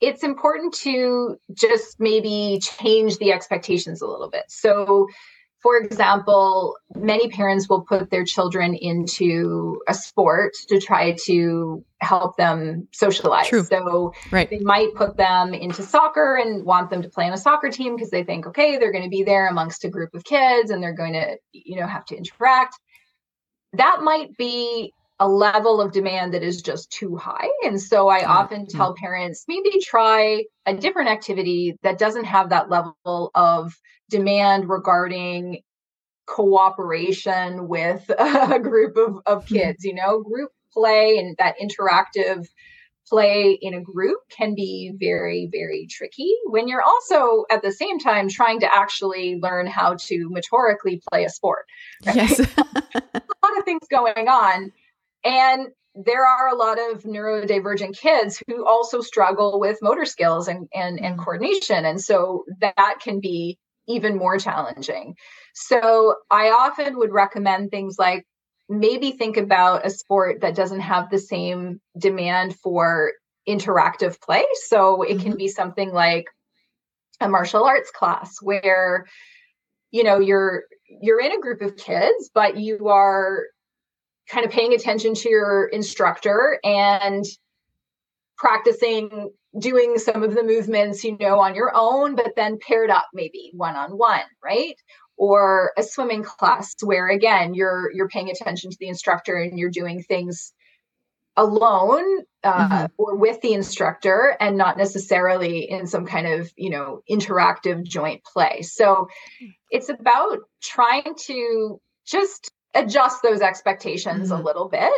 [0.00, 4.44] it's important to just maybe change the expectations a little bit.
[4.48, 5.08] So,
[5.66, 12.36] for example, many parents will put their children into a sport to try to help
[12.36, 13.48] them socialize.
[13.48, 13.64] True.
[13.64, 14.48] So right.
[14.48, 17.96] they might put them into soccer and want them to play on a soccer team
[17.96, 20.80] because they think, okay, they're going to be there amongst a group of kids and
[20.80, 22.76] they're going to, you know, have to interact
[23.72, 27.48] that might be a level of demand that is just too high.
[27.64, 32.68] And so I often tell parents maybe try a different activity that doesn't have that
[32.68, 33.74] level of
[34.10, 35.62] demand regarding
[36.26, 39.54] cooperation with a group of, of mm-hmm.
[39.54, 42.46] kids, you know, group play and that interactive
[43.08, 47.98] play in a group can be very, very tricky when you're also at the same
[47.98, 51.66] time trying to actually learn how to motorically play a sport.
[52.04, 52.16] Right?
[52.16, 52.40] Yes.
[52.58, 54.72] a lot of things going on.
[55.24, 60.68] And there are a lot of neurodivergent kids who also struggle with motor skills and,
[60.74, 61.24] and, and mm.
[61.24, 61.84] coordination.
[61.84, 63.58] And so that can be
[63.88, 65.14] even more challenging.
[65.54, 68.26] So I often would recommend things like
[68.68, 73.12] maybe think about a sport that doesn't have the same demand for
[73.48, 74.44] interactive play.
[74.68, 75.38] So it can mm-hmm.
[75.38, 76.26] be something like
[77.20, 79.06] a martial arts class where
[79.90, 80.64] you know you're
[81.00, 83.44] you're in a group of kids but you are
[84.28, 87.24] kind of paying attention to your instructor and
[88.36, 93.06] practicing doing some of the movements you know on your own but then paired up
[93.14, 94.76] maybe one on one right
[95.16, 99.70] or a swimming class where again you're you're paying attention to the instructor and you're
[99.70, 100.52] doing things
[101.38, 102.86] alone uh, mm-hmm.
[102.98, 108.22] or with the instructor and not necessarily in some kind of you know interactive joint
[108.24, 109.08] play so
[109.70, 114.40] it's about trying to just adjust those expectations mm-hmm.
[114.40, 114.92] a little bit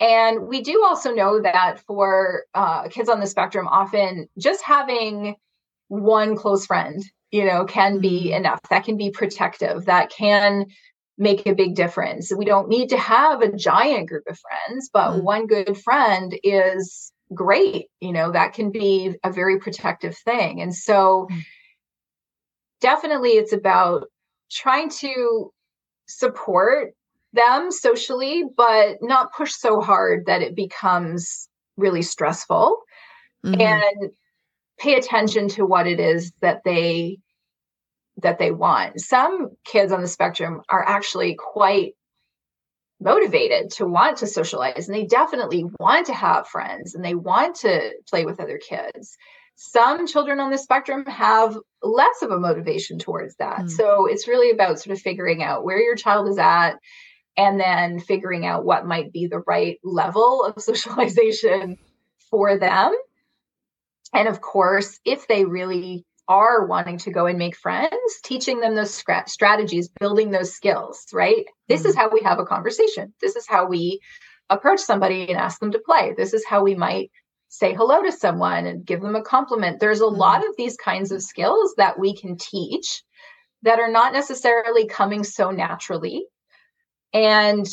[0.00, 5.36] and we do also know that for uh, kids on the spectrum often just having
[5.88, 8.36] one close friend you know can be mm-hmm.
[8.36, 10.66] enough that can be protective that can
[11.16, 15.10] make a big difference we don't need to have a giant group of friends but
[15.10, 15.24] mm-hmm.
[15.24, 20.74] one good friend is great you know that can be a very protective thing and
[20.74, 21.40] so mm-hmm.
[22.80, 24.08] definitely it's about
[24.50, 25.52] trying to
[26.06, 26.94] support
[27.34, 32.78] them socially but not push so hard that it becomes really stressful
[33.44, 33.60] mm-hmm.
[33.60, 34.10] and
[34.78, 37.18] pay attention to what it is that they
[38.18, 39.00] that they want.
[39.00, 41.94] Some kids on the spectrum are actually quite
[43.00, 47.56] motivated to want to socialize and they definitely want to have friends and they want
[47.56, 49.16] to play with other kids.
[49.56, 53.62] Some children on the spectrum have less of a motivation towards that.
[53.62, 53.70] Mm.
[53.70, 56.74] So it's really about sort of figuring out where your child is at
[57.36, 61.78] and then figuring out what might be the right level of socialization
[62.30, 62.92] for them.
[64.12, 67.92] And of course, if they really are wanting to go and make friends,
[68.24, 71.44] teaching them those strategies, building those skills, right?
[71.68, 71.90] This mm-hmm.
[71.90, 73.12] is how we have a conversation.
[73.20, 74.00] This is how we
[74.48, 76.14] approach somebody and ask them to play.
[76.16, 77.10] This is how we might
[77.48, 79.80] say hello to someone and give them a compliment.
[79.80, 80.16] There's a mm-hmm.
[80.16, 83.02] lot of these kinds of skills that we can teach
[83.62, 86.26] that are not necessarily coming so naturally.
[87.14, 87.66] And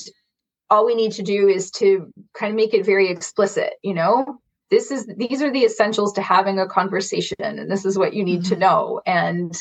[0.69, 4.39] all we need to do is to kind of make it very explicit, you know,
[4.71, 8.23] this is these are the essentials to having a conversation and this is what you
[8.23, 8.53] need mm-hmm.
[8.53, 9.55] to know and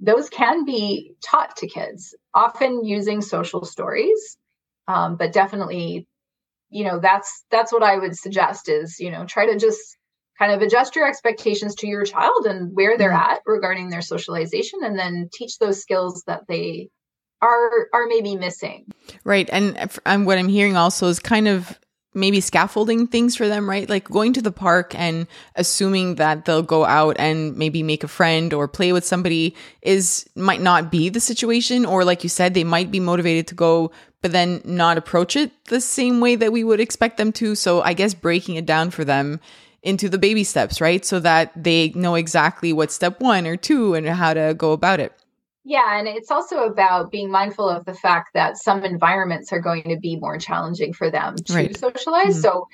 [0.00, 4.38] those can be taught to kids often using social stories
[4.88, 6.06] um, but definitely
[6.70, 9.98] you know that's that's what i would suggest is you know try to just
[10.38, 13.32] kind of adjust your expectations to your child and where they're mm-hmm.
[13.32, 16.88] at regarding their socialization and then teach those skills that they
[17.42, 18.86] are are maybe missing
[19.24, 21.78] right and, and what i'm hearing also is kind of
[22.14, 23.88] maybe scaffolding things for them, right?
[23.88, 25.26] Like going to the park and
[25.56, 30.28] assuming that they'll go out and maybe make a friend or play with somebody is
[30.36, 33.90] might not be the situation or like you said they might be motivated to go
[34.20, 37.54] but then not approach it the same way that we would expect them to.
[37.54, 39.40] So I guess breaking it down for them
[39.82, 41.04] into the baby steps, right?
[41.04, 45.00] So that they know exactly what step 1 or 2 and how to go about
[45.00, 45.12] it.
[45.64, 49.84] Yeah, and it's also about being mindful of the fact that some environments are going
[49.84, 51.76] to be more challenging for them to right.
[51.76, 52.34] socialize.
[52.34, 52.40] Mm-hmm.
[52.40, 52.68] So,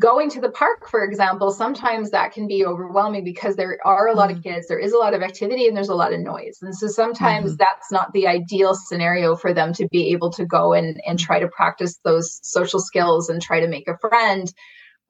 [0.00, 4.14] going to the park, for example, sometimes that can be overwhelming because there are a
[4.14, 4.38] lot mm-hmm.
[4.38, 6.58] of kids, there is a lot of activity, and there's a lot of noise.
[6.62, 7.56] And so sometimes mm-hmm.
[7.58, 11.40] that's not the ideal scenario for them to be able to go and, and try
[11.40, 14.52] to practice those social skills and try to make a friend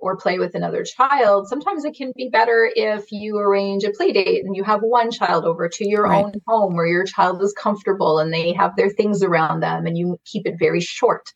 [0.01, 4.13] or play with another child, sometimes it can be better if you arrange a play
[4.13, 6.25] date and you have one child over to your right.
[6.25, 9.99] own home where your child is comfortable and they have their things around them and
[9.99, 11.33] you keep it very short.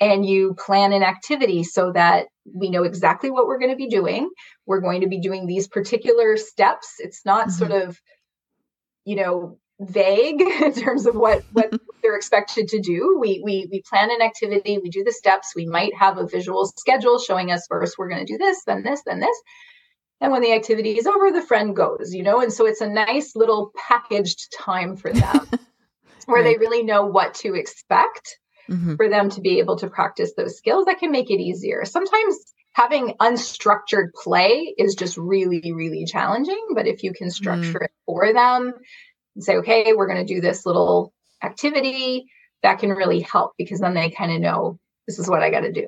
[0.00, 3.88] And you plan an activity so that we know exactly what we're going to be
[3.88, 4.28] doing.
[4.66, 6.94] We're going to be doing these particular steps.
[6.98, 7.58] It's not mm-hmm.
[7.58, 8.00] sort of,
[9.04, 11.72] you know, vague in terms of what what
[12.04, 13.16] they're expected to do.
[13.18, 15.54] We we we plan an activity, we do the steps.
[15.56, 18.84] We might have a visual schedule showing us first we're going to do this, then
[18.84, 19.42] this, then this.
[20.20, 22.88] And when the activity is over, the friend goes, you know, and so it's a
[22.88, 25.48] nice little packaged time for them
[26.26, 26.44] where right.
[26.44, 28.38] they really know what to expect
[28.70, 28.94] mm-hmm.
[28.96, 31.84] for them to be able to practice those skills that can make it easier.
[31.84, 32.36] Sometimes
[32.72, 36.64] having unstructured play is just really, really challenging.
[36.74, 37.84] But if you can structure mm.
[37.84, 38.72] it for them,
[39.34, 41.12] and say, okay, we're going to do this little
[41.44, 42.24] activity,
[42.62, 45.60] that can really help because then they kind of know this is what I got
[45.60, 45.86] to do.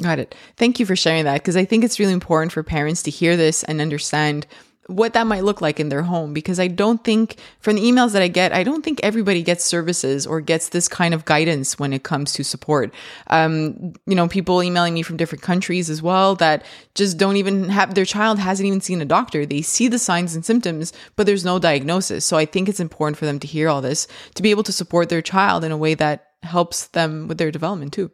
[0.00, 0.34] Got it.
[0.56, 3.36] Thank you for sharing that because I think it's really important for parents to hear
[3.36, 4.46] this and understand
[4.90, 8.12] what that might look like in their home because I don't think from the emails
[8.12, 11.78] that I get, I don't think everybody gets services or gets this kind of guidance
[11.78, 12.92] when it comes to support.
[13.28, 16.64] Um, you know, people emailing me from different countries as well that
[16.94, 19.46] just don't even have their child hasn't even seen a doctor.
[19.46, 22.24] They see the signs and symptoms, but there's no diagnosis.
[22.24, 24.72] So I think it's important for them to hear all this to be able to
[24.72, 28.10] support their child in a way that helps them with their development too.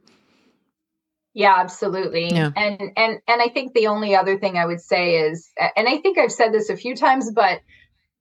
[1.36, 2.30] Yeah, absolutely.
[2.30, 2.50] Yeah.
[2.56, 5.98] And and and I think the only other thing I would say is and I
[5.98, 7.60] think I've said this a few times but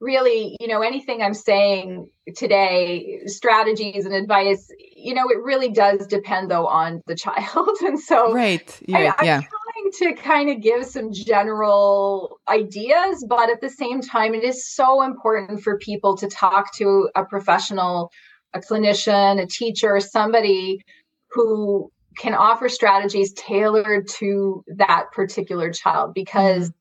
[0.01, 6.05] really, you know, anything I'm saying today, strategies and advice, you know, it really does
[6.07, 7.69] depend though on the child.
[7.85, 8.77] And so Right.
[8.85, 9.13] Yeah.
[9.17, 9.41] I, yeah.
[9.41, 14.69] trying to kind of give some general ideas, but at the same time it is
[14.69, 18.11] so important for people to talk to a professional,
[18.53, 20.81] a clinician, a teacher, somebody
[21.29, 26.71] who can offer strategies tailored to that particular child because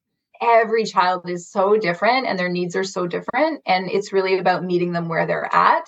[0.41, 3.62] every child is so different and their needs are so different.
[3.66, 5.87] And it's really about meeting them where they're at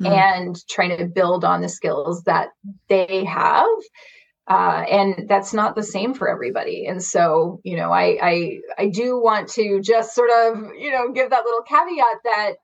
[0.00, 0.12] mm-hmm.
[0.12, 2.50] and trying to build on the skills that
[2.88, 3.68] they have.
[4.48, 6.86] Uh, and that's not the same for everybody.
[6.86, 11.12] And so you know I, I i do want to just sort of you know
[11.12, 12.54] give that little caveat that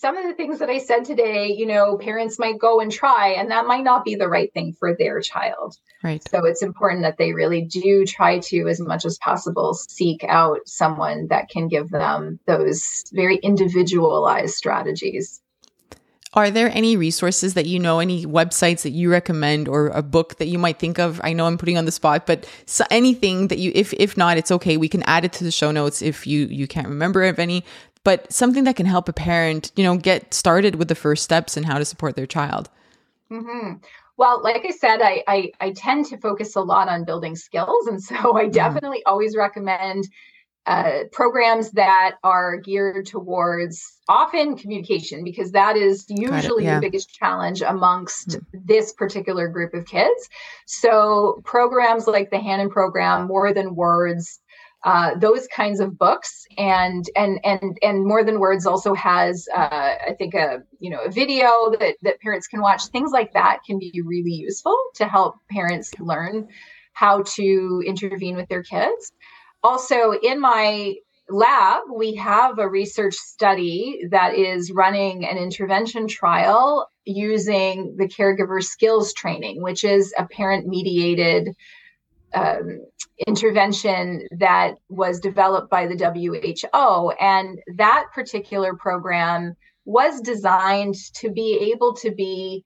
[0.00, 3.30] some of the things that I said today, you know, parents might go and try,
[3.30, 5.76] and that might not be the right thing for their child.
[6.04, 6.22] Right.
[6.30, 10.60] So it's important that they really do try to, as much as possible, seek out
[10.66, 15.42] someone that can give them those very individualized strategies.
[16.34, 20.36] Are there any resources that you know, any websites that you recommend, or a book
[20.36, 21.20] that you might think of?
[21.24, 22.46] I know I'm putting on the spot, but
[22.90, 24.76] anything that you, if if not, it's okay.
[24.76, 27.64] We can add it to the show notes if you you can't remember of any
[28.04, 31.56] but something that can help a parent, you know, get started with the first steps
[31.56, 32.68] and how to support their child.
[33.30, 33.74] Mm-hmm.
[34.16, 37.86] Well, like I said, I, I, I tend to focus a lot on building skills,
[37.86, 38.50] and so I mm-hmm.
[38.50, 39.12] definitely mm-hmm.
[39.12, 40.08] always recommend
[40.68, 46.74] uh, programs that are geared towards often communication because that is usually yeah.
[46.74, 48.58] the biggest challenge amongst mm-hmm.
[48.66, 50.28] this particular group of kids.
[50.66, 54.40] So programs like the Hanen program, More Than Words,
[54.84, 56.46] uh, those kinds of books.
[56.56, 61.00] And and and and more than words also has uh, i think a you know
[61.00, 62.86] a video that that parents can watch.
[62.86, 66.48] Things like that can be really useful to help parents learn
[66.92, 69.12] how to intervene with their kids.
[69.62, 70.94] Also in my
[71.30, 78.62] lab we have a research study that is running an intervention trial using the caregiver
[78.62, 81.54] skills training which is a parent mediated
[82.34, 82.80] um,
[83.26, 87.10] intervention that was developed by the WHO.
[87.20, 92.64] And that particular program was designed to be able to be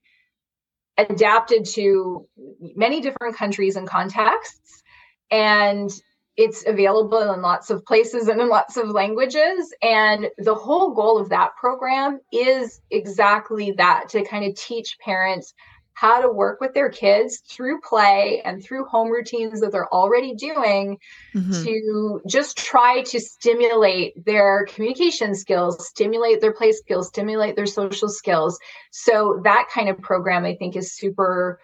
[0.97, 2.27] adapted to
[2.75, 4.83] many different countries and contexts.
[5.31, 5.89] And
[6.35, 9.73] it's available in lots of places and in lots of languages.
[9.81, 15.53] And the whole goal of that program is exactly that to kind of teach parents
[15.93, 20.33] how to work with their kids through play and through home routines that they're already
[20.33, 20.97] doing
[21.33, 21.63] mm-hmm.
[21.63, 28.09] to just try to stimulate their communication skills, stimulate their play skills, stimulate their social
[28.09, 28.59] skills.
[28.91, 31.59] So that kind of program I think is super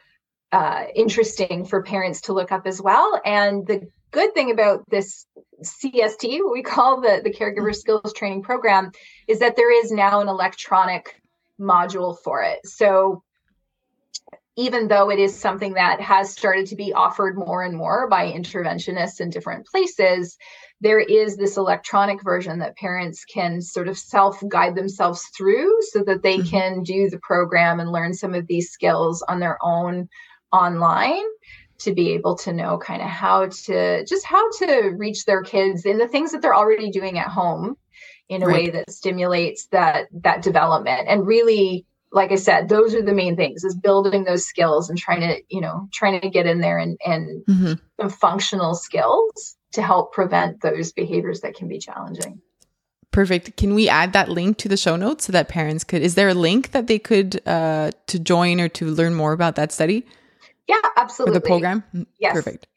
[0.51, 3.19] uh, interesting for parents to look up as well.
[3.25, 5.25] And the good thing about this
[5.63, 8.91] CST, what we call the, the caregiver skills training program,
[9.27, 11.21] is that there is now an electronic
[11.59, 12.59] module for it.
[12.65, 13.23] So
[14.59, 18.29] even though it is something that has started to be offered more and more by
[18.29, 20.37] interventionists in different places,
[20.81, 26.03] there is this electronic version that parents can sort of self guide themselves through so
[26.03, 26.49] that they mm-hmm.
[26.49, 30.09] can do the program and learn some of these skills on their own
[30.51, 31.23] online
[31.77, 35.85] to be able to know kind of how to just how to reach their kids
[35.85, 37.77] in the things that they're already doing at home
[38.27, 38.55] in a right.
[38.55, 43.35] way that stimulates that that development and really like I said, those are the main
[43.35, 46.77] things is building those skills and trying to, you know, trying to get in there
[46.77, 47.73] and, and mm-hmm.
[47.99, 52.41] some functional skills to help prevent those behaviors that can be challenging.
[53.11, 53.57] Perfect.
[53.57, 56.29] Can we add that link to the show notes so that parents could, is there
[56.29, 60.05] a link that they could, uh, to join or to learn more about that study?
[60.67, 61.35] Yeah, absolutely.
[61.35, 61.83] For the program?
[62.19, 62.33] Yes.
[62.33, 62.67] Perfect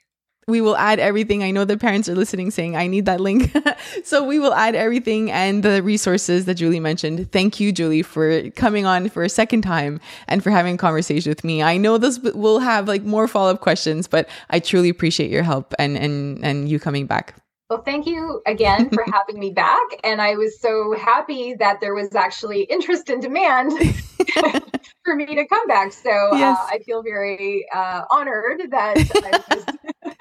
[0.49, 1.43] we will add everything.
[1.43, 3.57] I know the parents are listening saying, I need that link.
[4.05, 7.31] so we will add everything and the resources that Julie mentioned.
[7.31, 11.31] Thank you, Julie, for coming on for a second time and for having a conversation
[11.31, 11.63] with me.
[11.63, 15.45] I know this will have like more follow up questions, but I truly appreciate your
[15.45, 17.35] help and, and, and you coming back.
[17.73, 19.81] Well, thank you again for having me back.
[20.05, 23.73] And I was so happy that there was actually interest and demand
[25.05, 25.95] for me to come back.
[25.95, 26.59] So uh, yes.
[26.59, 29.65] uh, I feel very uh, honored that I, was,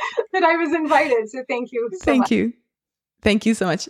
[0.33, 1.29] that I was invited.
[1.29, 1.89] So thank you.
[1.93, 2.31] So thank much.
[2.31, 2.53] you.
[3.21, 3.87] Thank you so much.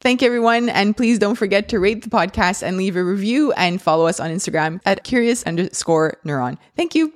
[0.00, 0.68] Thank you, everyone.
[0.68, 4.18] And please don't forget to rate the podcast and leave a review and follow us
[4.18, 6.58] on Instagram at curious underscore neuron.
[6.76, 7.12] Thank you.